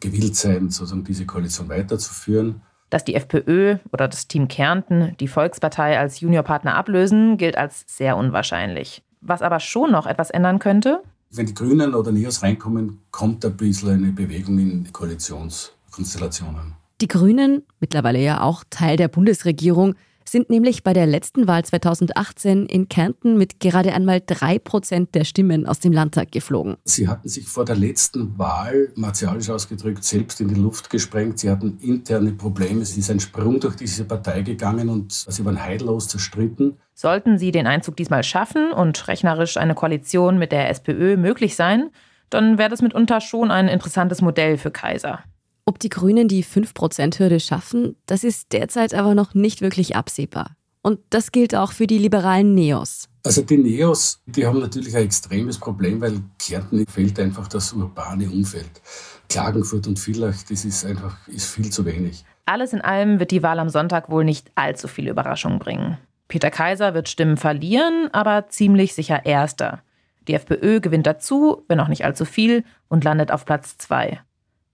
gewillt 0.00 0.36
seien, 0.36 0.68
sozusagen 0.68 1.02
diese 1.04 1.24
Koalition 1.24 1.70
weiterzuführen. 1.70 2.60
Dass 2.90 3.04
die 3.04 3.14
FPÖ 3.14 3.78
oder 3.90 4.06
das 4.06 4.28
Team 4.28 4.48
Kärnten 4.48 5.16
die 5.18 5.28
Volkspartei 5.28 5.98
als 5.98 6.20
Juniorpartner 6.20 6.74
ablösen, 6.74 7.38
gilt 7.38 7.56
als 7.56 7.84
sehr 7.86 8.18
unwahrscheinlich. 8.18 9.02
Was 9.22 9.40
aber 9.40 9.60
schon 9.60 9.92
noch 9.92 10.06
etwas 10.06 10.30
ändern 10.30 10.58
könnte? 10.58 11.02
Wenn 11.30 11.46
die 11.46 11.54
Grünen 11.54 11.94
oder 11.94 12.12
NEOS 12.12 12.42
reinkommen, 12.42 13.00
kommt 13.12 13.44
ein 13.46 13.56
bisschen 13.56 13.90
eine 13.90 14.12
Bewegung 14.12 14.58
in 14.58 14.92
Koalitionskonstellationen. 14.92 16.79
Die 17.00 17.08
Grünen, 17.08 17.62
mittlerweile 17.80 18.18
ja 18.20 18.42
auch 18.42 18.62
Teil 18.68 18.98
der 18.98 19.08
Bundesregierung, 19.08 19.94
sind 20.28 20.50
nämlich 20.50 20.82
bei 20.82 20.92
der 20.92 21.06
letzten 21.06 21.48
Wahl 21.48 21.64
2018 21.64 22.66
in 22.66 22.88
Kärnten 22.90 23.38
mit 23.38 23.58
gerade 23.58 23.94
einmal 23.94 24.20
drei 24.24 24.58
Prozent 24.58 25.14
der 25.14 25.24
Stimmen 25.24 25.66
aus 25.66 25.80
dem 25.80 25.92
Landtag 25.92 26.30
geflogen. 26.30 26.76
Sie 26.84 27.08
hatten 27.08 27.26
sich 27.26 27.48
vor 27.48 27.64
der 27.64 27.76
letzten 27.76 28.38
Wahl, 28.38 28.92
martialisch 28.96 29.48
ausgedrückt, 29.48 30.04
selbst 30.04 30.42
in 30.42 30.48
die 30.48 30.60
Luft 30.60 30.90
gesprengt. 30.90 31.38
Sie 31.38 31.50
hatten 31.50 31.78
interne 31.80 32.32
Probleme. 32.32 32.82
Es 32.82 32.96
ist 32.96 33.10
ein 33.10 33.18
Sprung 33.18 33.60
durch 33.60 33.76
diese 33.76 34.04
Partei 34.04 34.42
gegangen 34.42 34.90
und 34.90 35.10
sie 35.12 35.44
waren 35.44 35.60
heillos 35.60 36.08
zerstritten. 36.08 36.76
Sollten 36.92 37.38
sie 37.38 37.50
den 37.50 37.66
Einzug 37.66 37.96
diesmal 37.96 38.22
schaffen 38.22 38.72
und 38.72 39.08
rechnerisch 39.08 39.56
eine 39.56 39.74
Koalition 39.74 40.38
mit 40.38 40.52
der 40.52 40.68
SPÖ 40.68 41.16
möglich 41.16 41.56
sein, 41.56 41.90
dann 42.28 42.58
wäre 42.58 42.68
das 42.68 42.82
mitunter 42.82 43.22
schon 43.22 43.50
ein 43.50 43.68
interessantes 43.68 44.20
Modell 44.20 44.58
für 44.58 44.70
Kaiser. 44.70 45.24
Ob 45.70 45.78
die 45.78 45.88
Grünen 45.88 46.26
die 46.26 46.42
5%-Hürde 46.42 47.38
schaffen, 47.38 47.94
das 48.06 48.24
ist 48.24 48.52
derzeit 48.52 48.92
aber 48.92 49.14
noch 49.14 49.34
nicht 49.34 49.62
wirklich 49.62 49.94
absehbar. 49.94 50.56
Und 50.82 50.98
das 51.10 51.30
gilt 51.30 51.54
auch 51.54 51.70
für 51.70 51.86
die 51.86 51.98
liberalen 51.98 52.56
Neos. 52.56 53.08
Also 53.24 53.42
die 53.42 53.56
Neos, 53.56 54.20
die 54.26 54.44
haben 54.44 54.58
natürlich 54.58 54.96
ein 54.96 55.04
extremes 55.04 55.58
Problem, 55.58 56.00
weil 56.00 56.22
Kärnten 56.40 56.84
fehlt 56.88 57.20
einfach 57.20 57.46
das 57.46 57.72
urbane 57.72 58.28
Umfeld. 58.28 58.68
Klagenfurt 59.28 59.86
und 59.86 60.00
Villach, 60.00 60.42
das 60.48 60.64
ist 60.64 60.84
einfach 60.84 61.16
ist 61.28 61.46
viel 61.46 61.70
zu 61.70 61.84
wenig. 61.84 62.24
Alles 62.46 62.72
in 62.72 62.80
allem 62.80 63.20
wird 63.20 63.30
die 63.30 63.44
Wahl 63.44 63.60
am 63.60 63.68
Sonntag 63.68 64.10
wohl 64.10 64.24
nicht 64.24 64.50
allzu 64.56 64.88
viele 64.88 65.12
Überraschungen 65.12 65.60
bringen. 65.60 65.98
Peter 66.26 66.50
Kaiser 66.50 66.94
wird 66.94 67.08
Stimmen 67.08 67.36
verlieren, 67.36 68.08
aber 68.10 68.48
ziemlich 68.48 68.94
sicher 68.94 69.24
Erster. 69.24 69.84
Die 70.26 70.34
FPÖ 70.34 70.80
gewinnt 70.80 71.06
dazu, 71.06 71.62
wenn 71.68 71.78
auch 71.78 71.86
nicht 71.86 72.04
allzu 72.04 72.24
viel, 72.24 72.64
und 72.88 73.04
landet 73.04 73.30
auf 73.30 73.44
Platz 73.44 73.78
2. 73.78 74.20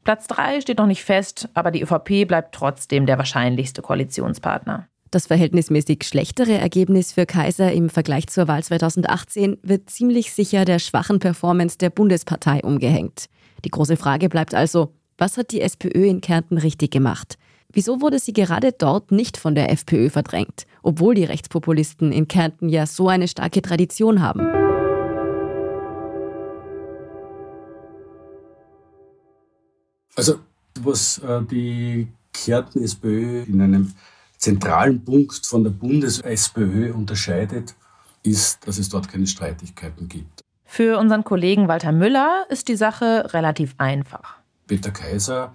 Platz 0.07 0.29
3 0.29 0.61
steht 0.61 0.79
noch 0.79 0.87
nicht 0.87 1.03
fest, 1.03 1.49
aber 1.53 1.73
die 1.73 1.83
ÖVP 1.83 2.29
bleibt 2.29 2.55
trotzdem 2.55 3.07
der 3.07 3.19
wahrscheinlichste 3.19 3.83
Koalitionspartner. 3.83 4.87
Das 5.11 5.27
verhältnismäßig 5.27 6.05
schlechtere 6.05 6.53
Ergebnis 6.53 7.12
für 7.12 7.27
Kaiser 7.27 7.73
im 7.73 7.90
Vergleich 7.90 8.29
zur 8.29 8.47
Wahl 8.47 8.62
2018 8.62 9.59
wird 9.64 9.90
ziemlich 9.90 10.33
sicher 10.33 10.64
der 10.64 10.79
schwachen 10.79 11.19
Performance 11.19 11.77
der 11.79 11.90
Bundespartei 11.90 12.61
umgehängt. 12.62 13.27
Die 13.64 13.69
große 13.69 13.97
Frage 13.97 14.29
bleibt 14.29 14.55
also, 14.55 14.92
was 15.19 15.38
hat 15.38 15.51
die 15.51 15.61
SPÖ 15.61 16.07
in 16.07 16.21
Kärnten 16.21 16.59
richtig 16.59 16.92
gemacht? 16.92 17.37
Wieso 17.73 18.01
wurde 18.01 18.21
sie 18.21 18.33
gerade 18.33 18.71
dort 18.71 19.11
nicht 19.11 19.37
von 19.37 19.57
der 19.57 19.73
FPÖ 19.73 20.09
verdrängt, 20.09 20.66
obwohl 20.85 21.16
die 21.16 21.25
Rechtspopulisten 21.25 22.12
in 22.12 22.29
Kärnten 22.29 22.69
ja 22.69 22.87
so 22.87 23.09
eine 23.09 23.27
starke 23.27 23.61
Tradition 23.61 24.23
haben? 24.23 24.56
Also 30.17 30.41
was 30.81 31.19
äh, 31.19 31.43
die 31.43 32.09
Kärnten 32.33 32.83
SPÖ 32.83 33.43
in 33.43 33.61
einem 33.61 33.93
zentralen 34.39 35.05
Punkt 35.05 35.47
von 35.47 35.63
der 35.65 35.71
Bundes-SPÖ 35.71 36.93
unterscheidet, 36.93 37.75
ist, 38.23 38.67
dass 38.67 38.79
es 38.79 38.89
dort 38.89 39.09
keine 39.09 39.27
Streitigkeiten 39.27 40.09
gibt. 40.09 40.43
Für 40.65 40.99
unseren 40.99 41.25
Kollegen 41.25 41.69
Walter 41.69 41.93
Müller 41.93 42.45
ist 42.49 42.69
die 42.69 42.77
Sache 42.77 43.33
relativ 43.33 43.75
einfach. 43.79 44.37
Peter 44.67 44.91
Kaiser 44.91 45.53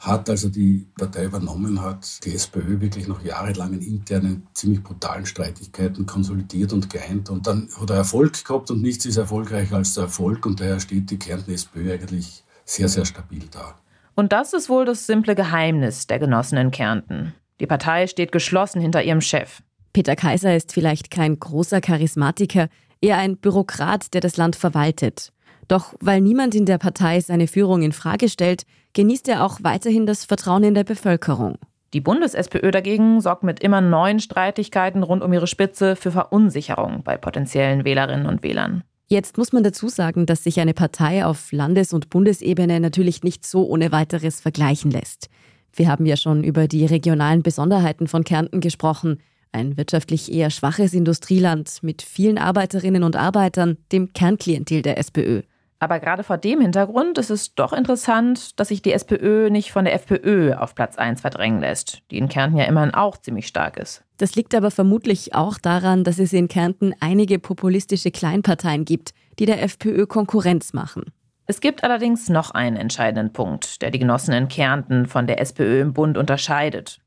hat, 0.00 0.28
als 0.28 0.44
er 0.44 0.50
die 0.50 0.86
Partei 0.98 1.26
übernommen 1.26 1.82
hat, 1.82 2.24
die 2.24 2.34
SPÖ 2.34 2.80
wirklich 2.80 3.06
nach 3.06 3.22
jahrelangen 3.22 3.82
internen, 3.82 4.46
ziemlich 4.54 4.82
brutalen 4.82 5.26
Streitigkeiten 5.26 6.06
konsolidiert 6.06 6.72
und 6.72 6.90
geeint. 6.90 7.28
Und 7.28 7.46
dann 7.46 7.68
hat 7.78 7.90
er 7.90 7.96
Erfolg 7.96 8.44
gehabt 8.44 8.70
und 8.70 8.82
nichts 8.82 9.04
ist 9.04 9.18
erfolgreicher 9.18 9.76
als 9.76 9.94
der 9.94 10.04
Erfolg. 10.04 10.46
Und 10.46 10.60
daher 10.60 10.80
steht 10.80 11.10
die 11.10 11.18
Kärnten 11.18 11.52
SPÖ 11.52 11.92
eigentlich 11.92 12.42
sehr, 12.64 12.88
sehr 12.88 13.04
stabil 13.04 13.44
da. 13.50 13.76
Und 14.20 14.34
das 14.34 14.52
ist 14.52 14.68
wohl 14.68 14.84
das 14.84 15.06
simple 15.06 15.34
Geheimnis 15.34 16.06
der 16.06 16.18
Genossen 16.18 16.58
in 16.58 16.70
Kärnten. 16.70 17.32
Die 17.58 17.66
Partei 17.66 18.06
steht 18.06 18.32
geschlossen 18.32 18.78
hinter 18.78 19.02
ihrem 19.02 19.22
Chef. 19.22 19.62
Peter 19.94 20.14
Kaiser 20.14 20.54
ist 20.54 20.74
vielleicht 20.74 21.10
kein 21.10 21.40
großer 21.40 21.80
Charismatiker, 21.80 22.68
eher 23.00 23.16
ein 23.16 23.38
Bürokrat, 23.38 24.12
der 24.12 24.20
das 24.20 24.36
Land 24.36 24.56
verwaltet. 24.56 25.32
Doch 25.68 25.94
weil 26.00 26.20
niemand 26.20 26.54
in 26.54 26.66
der 26.66 26.76
Partei 26.76 27.18
seine 27.20 27.46
Führung 27.46 27.80
in 27.80 27.92
Frage 27.92 28.28
stellt, 28.28 28.64
genießt 28.92 29.26
er 29.26 29.42
auch 29.42 29.60
weiterhin 29.62 30.04
das 30.04 30.26
Vertrauen 30.26 30.64
in 30.64 30.74
der 30.74 30.84
Bevölkerung. 30.84 31.56
Die 31.94 32.02
Bundes-SPÖ 32.02 32.72
dagegen 32.72 33.22
sorgt 33.22 33.42
mit 33.42 33.60
immer 33.60 33.80
neuen 33.80 34.20
Streitigkeiten 34.20 35.02
rund 35.02 35.22
um 35.22 35.32
ihre 35.32 35.46
Spitze 35.46 35.96
für 35.96 36.10
Verunsicherung 36.10 37.04
bei 37.04 37.16
potenziellen 37.16 37.86
Wählerinnen 37.86 38.26
und 38.26 38.42
Wählern. 38.42 38.84
Jetzt 39.12 39.38
muss 39.38 39.52
man 39.52 39.64
dazu 39.64 39.88
sagen, 39.88 40.24
dass 40.24 40.44
sich 40.44 40.60
eine 40.60 40.72
Partei 40.72 41.26
auf 41.26 41.50
Landes- 41.50 41.92
und 41.92 42.10
Bundesebene 42.10 42.78
natürlich 42.78 43.24
nicht 43.24 43.44
so 43.44 43.66
ohne 43.66 43.90
weiteres 43.90 44.40
vergleichen 44.40 44.92
lässt. 44.92 45.28
Wir 45.74 45.88
haben 45.88 46.06
ja 46.06 46.16
schon 46.16 46.44
über 46.44 46.68
die 46.68 46.86
regionalen 46.86 47.42
Besonderheiten 47.42 48.06
von 48.06 48.22
Kärnten 48.22 48.60
gesprochen. 48.60 49.18
Ein 49.50 49.76
wirtschaftlich 49.76 50.30
eher 50.30 50.50
schwaches 50.50 50.94
Industrieland 50.94 51.82
mit 51.82 52.02
vielen 52.02 52.38
Arbeiterinnen 52.38 53.02
und 53.02 53.16
Arbeitern, 53.16 53.78
dem 53.90 54.12
Kernklientel 54.12 54.82
der 54.82 54.96
SPÖ. 54.96 55.42
Aber 55.82 55.98
gerade 55.98 56.22
vor 56.24 56.36
dem 56.36 56.60
Hintergrund 56.60 57.16
ist 57.16 57.30
es 57.30 57.54
doch 57.54 57.72
interessant, 57.72 58.60
dass 58.60 58.68
sich 58.68 58.82
die 58.82 58.92
SPÖ 58.92 59.48
nicht 59.48 59.72
von 59.72 59.86
der 59.86 59.94
FPÖ 59.94 60.52
auf 60.52 60.74
Platz 60.74 60.98
1 60.98 61.22
verdrängen 61.22 61.60
lässt, 61.60 62.02
die 62.10 62.18
in 62.18 62.28
Kärnten 62.28 62.58
ja 62.58 62.66
immerhin 62.66 62.92
auch 62.92 63.16
ziemlich 63.16 63.46
stark 63.46 63.78
ist. 63.78 64.04
Das 64.18 64.34
liegt 64.34 64.54
aber 64.54 64.70
vermutlich 64.70 65.34
auch 65.34 65.56
daran, 65.56 66.04
dass 66.04 66.18
es 66.18 66.34
in 66.34 66.48
Kärnten 66.48 66.94
einige 67.00 67.38
populistische 67.38 68.10
Kleinparteien 68.10 68.84
gibt, 68.84 69.14
die 69.38 69.46
der 69.46 69.62
FPÖ 69.62 70.06
Konkurrenz 70.06 70.74
machen. 70.74 71.04
Es 71.46 71.60
gibt 71.60 71.82
allerdings 71.82 72.28
noch 72.28 72.50
einen 72.50 72.76
entscheidenden 72.76 73.32
Punkt, 73.32 73.80
der 73.80 73.90
die 73.90 73.98
Genossen 73.98 74.34
in 74.34 74.48
Kärnten 74.48 75.06
von 75.06 75.26
der 75.26 75.40
SPÖ 75.40 75.80
im 75.80 75.94
Bund 75.94 76.18
unterscheidet. 76.18 77.00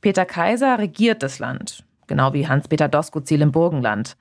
Peter 0.00 0.24
Kaiser 0.24 0.80
regiert 0.80 1.22
das 1.22 1.38
Land, 1.38 1.84
genau 2.08 2.32
wie 2.32 2.48
Hans-Peter 2.48 2.88
Doskozil 2.88 3.40
im 3.40 3.52
Burgenland. 3.52 4.16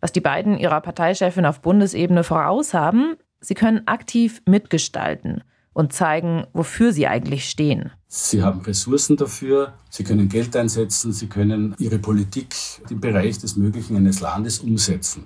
Was 0.00 0.12
die 0.12 0.20
beiden 0.20 0.56
ihrer 0.56 0.80
Parteichefin 0.80 1.44
auf 1.44 1.60
Bundesebene 1.60 2.22
voraus 2.22 2.74
haben, 2.74 3.16
Sie 3.40 3.54
können 3.54 3.86
aktiv 3.86 4.42
mitgestalten 4.46 5.42
und 5.72 5.92
zeigen, 5.92 6.46
wofür 6.52 6.92
sie 6.92 7.06
eigentlich 7.06 7.48
stehen. 7.48 7.90
Sie 8.08 8.42
haben 8.42 8.60
Ressourcen 8.60 9.16
dafür, 9.16 9.74
sie 9.88 10.04
können 10.04 10.28
Geld 10.28 10.56
einsetzen, 10.56 11.12
sie 11.12 11.28
können 11.28 11.74
ihre 11.78 11.98
Politik 11.98 12.54
im 12.90 13.00
Bereich 13.00 13.38
des 13.38 13.56
Möglichen 13.56 13.96
eines 13.96 14.20
Landes 14.20 14.58
umsetzen. 14.58 15.24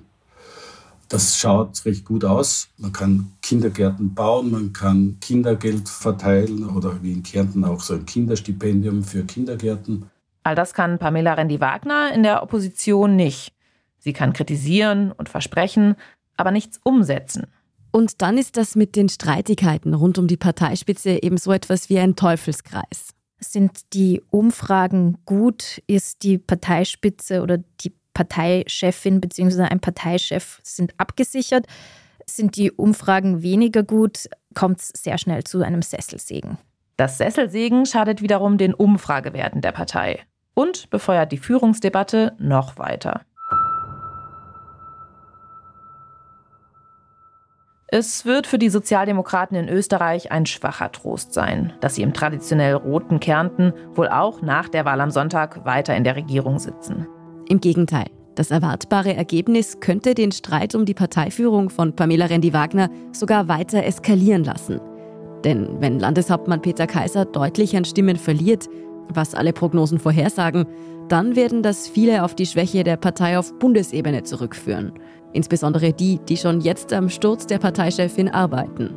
Das 1.09 1.39
schaut 1.39 1.85
recht 1.85 2.05
gut 2.05 2.25
aus. 2.25 2.69
Man 2.79 2.93
kann 2.93 3.33
Kindergärten 3.43 4.15
bauen, 4.15 4.51
man 4.51 4.73
kann 4.73 5.19
Kindergeld 5.21 5.89
verteilen 5.89 6.69
oder 6.69 7.03
wie 7.03 7.13
in 7.13 7.23
Kärnten 7.23 7.65
auch 7.65 7.81
so 7.81 7.95
ein 7.95 8.07
Kinderstipendium 8.07 9.05
für 9.05 9.25
Kindergärten. 9.25 10.11
All 10.43 10.55
das 10.55 10.75
kann 10.75 10.99
Pamela 10.99 11.35
Rendi-Wagner 11.35 12.13
in 12.13 12.23
der 12.23 12.43
Opposition 12.43 13.17
nicht. 13.17 13.53
Sie 13.99 14.13
kann 14.13 14.33
kritisieren 14.33 15.13
und 15.13 15.29
versprechen, 15.29 15.97
aber 16.37 16.51
nichts 16.51 16.81
umsetzen. 16.83 17.47
Und 17.95 18.23
dann 18.23 18.39
ist 18.39 18.57
das 18.57 18.75
mit 18.75 18.97
den 18.97 19.09
Streitigkeiten 19.09 19.95
rund 19.95 20.19
um 20.19 20.27
die 20.27 20.37
Parteispitze 20.37 21.23
eben 21.23 21.37
so 21.37 21.53
etwas 21.53 21.89
wie 21.89 22.01
ein 22.01 22.17
Teufelskreis. 22.17 23.15
Sind 23.39 23.93
die 23.93 24.21
Umfragen 24.31 25.19
gut? 25.27 25.81
Ist 25.87 26.25
die 26.25 26.39
Parteispitze 26.39 27.41
oder 27.41 27.59
die 27.83 27.93
Parteichefin 28.13 29.21
bzw. 29.21 29.63
ein 29.63 29.79
Parteichef 29.79 30.59
sind 30.65 30.93
abgesichert? 30.99 31.67
Sind 32.27 32.57
die 32.57 32.73
Umfragen 32.73 33.45
weniger 33.45 33.85
gut? 33.85 34.29
Kommt 34.55 34.81
es 34.81 34.89
sehr 34.89 35.17
schnell 35.17 35.45
zu 35.45 35.63
einem 35.63 35.83
Sesselsegen. 35.83 36.59
Das 36.97 37.19
Sesselsegen 37.19 37.87
schadet 37.87 38.23
wiederum 38.23 38.59
den 38.59 38.75
Umfragewerten 38.75 39.61
der 39.61 39.71
Partei 39.71 40.19
und 40.55 40.91
befeuert 40.91 41.31
die 41.31 41.39
Führungsdebatte 41.39 42.35
noch 42.41 42.77
weiter. 42.77 43.21
Es 47.97 48.25
wird 48.25 48.49
für 48.49 48.59
die 48.59 48.71
Sozialdemokraten 48.71 49.57
in 49.57 49.69
Österreich 49.69 50.33
ein 50.33 50.47
schwacher 50.47 50.91
Trost 50.91 51.33
sein, 51.33 51.73
dass 51.79 51.95
sie 51.95 52.03
im 52.03 52.13
traditionell 52.13 52.75
roten 52.75 53.21
Kärnten 53.21 53.73
wohl 53.95 54.09
auch 54.09 54.43
nach 54.43 54.69
der 54.69 54.85
Wahl 54.85 55.01
am 55.01 55.13
Sonntag 55.13 55.65
weiter 55.65 55.95
in 55.95 56.03
der 56.03 56.17
Regierung 56.17 56.59
sitzen. 56.59 57.07
Im 57.49 57.61
Gegenteil. 57.61 58.07
Das 58.35 58.51
erwartbare 58.51 59.15
Ergebnis 59.15 59.79
könnte 59.79 60.15
den 60.15 60.33
Streit 60.33 60.75
um 60.75 60.87
die 60.87 60.95
Parteiführung 60.95 61.71
von 61.71 61.95
Pamela 61.95 62.27
Rendi-Wagner 62.27 62.91
sogar 63.13 63.47
weiter 63.47 63.85
eskalieren 63.85 64.43
lassen. 64.43 64.81
Denn 65.45 65.81
wenn 65.81 66.01
Landeshauptmann 66.01 66.63
Peter 66.63 66.89
Kaiser 66.89 67.27
deutlich 67.27 67.77
an 67.77 67.85
Stimmen 67.85 68.17
verliert, 68.17 68.67
was 69.09 69.37
alle 69.37 69.53
Prognosen 69.53 70.01
vorhersagen, 70.01 70.67
dann 71.07 71.37
werden 71.37 71.63
das 71.63 71.87
viele 71.87 72.25
auf 72.25 72.35
die 72.35 72.47
Schwäche 72.47 72.83
der 72.83 72.97
Partei 72.97 73.39
auf 73.39 73.57
Bundesebene 73.61 74.25
zurückführen 74.25 74.95
insbesondere 75.35 75.93
die, 75.93 76.19
die 76.29 76.37
schon 76.37 76.61
jetzt 76.61 76.93
am 76.93 77.11
Sturz 77.11 77.47
der 77.47 77.59
Parteichefin 77.59 78.31
arbeiten. 78.31 78.95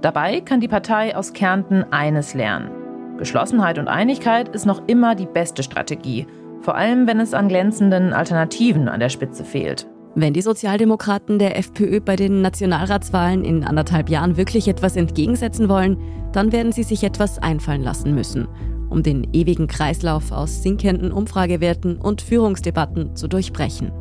Dabei 0.00 0.40
kann 0.40 0.60
die 0.60 0.68
Partei 0.68 1.14
aus 1.14 1.34
Kärnten 1.34 1.84
eines 1.92 2.32
lernen. 2.32 2.70
Geschlossenheit 3.18 3.78
und 3.78 3.88
Einigkeit 3.88 4.48
ist 4.48 4.64
noch 4.64 4.82
immer 4.86 5.14
die 5.14 5.26
beste 5.26 5.62
Strategie, 5.62 6.26
vor 6.62 6.74
allem 6.74 7.06
wenn 7.06 7.20
es 7.20 7.34
an 7.34 7.48
glänzenden 7.48 8.14
Alternativen 8.14 8.88
an 8.88 9.00
der 9.00 9.10
Spitze 9.10 9.44
fehlt. 9.44 9.86
Wenn 10.14 10.32
die 10.32 10.42
Sozialdemokraten 10.42 11.38
der 11.38 11.56
FPÖ 11.58 12.00
bei 12.00 12.16
den 12.16 12.40
Nationalratswahlen 12.42 13.44
in 13.44 13.62
anderthalb 13.62 14.08
Jahren 14.08 14.36
wirklich 14.36 14.66
etwas 14.68 14.96
entgegensetzen 14.96 15.68
wollen, 15.68 15.98
dann 16.32 16.50
werden 16.50 16.72
sie 16.72 16.82
sich 16.82 17.04
etwas 17.04 17.38
einfallen 17.38 17.82
lassen 17.82 18.14
müssen, 18.14 18.48
um 18.88 19.02
den 19.02 19.28
ewigen 19.32 19.66
Kreislauf 19.68 20.32
aus 20.32 20.62
sinkenden 20.62 21.12
Umfragewerten 21.12 21.96
und 21.96 22.22
Führungsdebatten 22.22 23.14
zu 23.14 23.28
durchbrechen. 23.28 23.92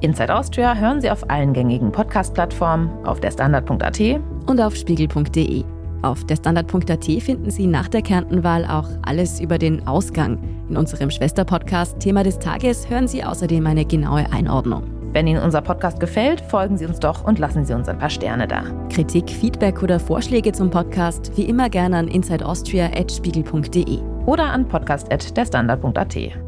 Inside 0.00 0.34
Austria 0.34 0.74
hören 0.74 1.00
Sie 1.00 1.10
auf 1.10 1.28
allen 1.28 1.52
gängigen 1.52 1.90
Podcast-Plattformen, 1.90 2.88
auf 3.04 3.20
der 3.20 3.30
Standard.at 3.30 4.00
und 4.46 4.60
auf 4.60 4.76
spiegel.de. 4.76 5.64
Auf 6.02 6.24
der 6.24 6.36
Standard.at 6.36 7.04
finden 7.04 7.50
Sie 7.50 7.66
nach 7.66 7.88
der 7.88 8.02
Kärntenwahl 8.02 8.64
auch 8.64 8.88
alles 9.02 9.40
über 9.40 9.58
den 9.58 9.86
Ausgang. 9.88 10.38
In 10.68 10.76
unserem 10.76 11.10
Schwesterpodcast 11.10 11.98
Thema 11.98 12.22
des 12.22 12.38
Tages 12.38 12.88
hören 12.88 13.08
Sie 13.08 13.24
außerdem 13.24 13.66
eine 13.66 13.84
genaue 13.84 14.30
Einordnung. 14.32 14.84
Wenn 15.12 15.26
Ihnen 15.26 15.42
unser 15.42 15.62
Podcast 15.62 15.98
gefällt, 15.98 16.40
folgen 16.42 16.76
Sie 16.76 16.86
uns 16.86 17.00
doch 17.00 17.24
und 17.24 17.38
lassen 17.38 17.64
Sie 17.64 17.74
uns 17.74 17.88
ein 17.88 17.98
paar 17.98 18.10
Sterne 18.10 18.46
da. 18.46 18.62
Kritik, 18.90 19.28
Feedback 19.30 19.82
oder 19.82 19.98
Vorschläge 19.98 20.52
zum 20.52 20.70
Podcast 20.70 21.32
wie 21.36 21.44
immer 21.44 21.70
gerne 21.70 21.96
an 21.96 22.08
insideaustria.spiegel.de 22.08 23.98
oder 24.26 24.44
an 24.44 24.68
podcast.derstandard.at. 24.68 26.47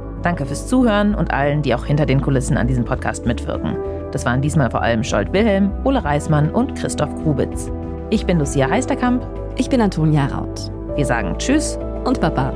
Danke 0.23 0.45
fürs 0.45 0.67
Zuhören 0.67 1.15
und 1.15 1.31
allen, 1.31 1.61
die 1.61 1.73
auch 1.73 1.85
hinter 1.85 2.05
den 2.05 2.21
Kulissen 2.21 2.57
an 2.57 2.67
diesem 2.67 2.85
Podcast 2.85 3.25
mitwirken. 3.25 3.75
Das 4.11 4.25
waren 4.25 4.41
diesmal 4.41 4.69
vor 4.69 4.81
allem 4.81 5.03
Scholt 5.03 5.33
Wilhelm, 5.33 5.71
Ole 5.83 6.03
Reismann 6.03 6.51
und 6.51 6.75
Christoph 6.75 7.13
Grubitz. 7.23 7.71
Ich 8.11 8.25
bin 8.25 8.37
Lucia 8.37 8.69
Heisterkamp. 8.69 9.25
Ich 9.57 9.69
bin 9.69 9.81
Antonia 9.81 10.27
Raut. 10.27 10.71
Wir 10.95 11.05
sagen 11.05 11.35
Tschüss 11.37 11.79
und 12.05 12.21
Baba. 12.21 12.53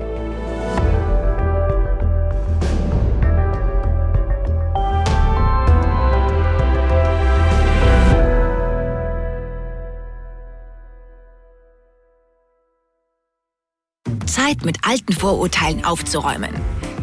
Zeit, 14.27 14.65
mit 14.65 14.77
alten 14.87 15.13
Vorurteilen 15.13 15.83
aufzuräumen. 15.85 16.53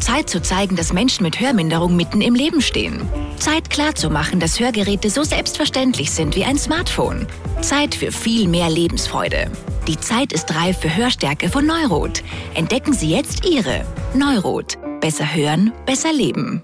Zeit 0.03 0.29
zu 0.29 0.41
zeigen, 0.41 0.75
dass 0.75 0.91
Menschen 0.91 1.23
mit 1.23 1.39
Hörminderung 1.39 1.95
mitten 1.95 2.19
im 2.19 2.35
Leben 2.35 2.61
stehen. 2.61 3.07
Zeit 3.37 3.69
klarzumachen, 3.69 4.39
dass 4.39 4.59
Hörgeräte 4.59 5.09
so 5.09 5.23
selbstverständlich 5.23 6.11
sind 6.11 6.35
wie 6.35 6.43
ein 6.43 6.57
Smartphone. 6.57 7.25
Zeit 7.61 7.95
für 7.95 8.11
viel 8.11 8.49
mehr 8.49 8.69
Lebensfreude. 8.69 9.49
Die 9.87 9.99
Zeit 9.99 10.33
ist 10.33 10.53
reif 10.53 10.79
für 10.79 10.93
Hörstärke 10.93 11.49
von 11.49 11.65
Neurot. 11.65 12.21
Entdecken 12.53 12.93
Sie 12.93 13.09
jetzt 13.09 13.45
Ihre. 13.45 13.85
Neurot. 14.13 14.77
Besser 14.99 15.33
hören, 15.33 15.71
besser 15.85 16.11
leben. 16.11 16.63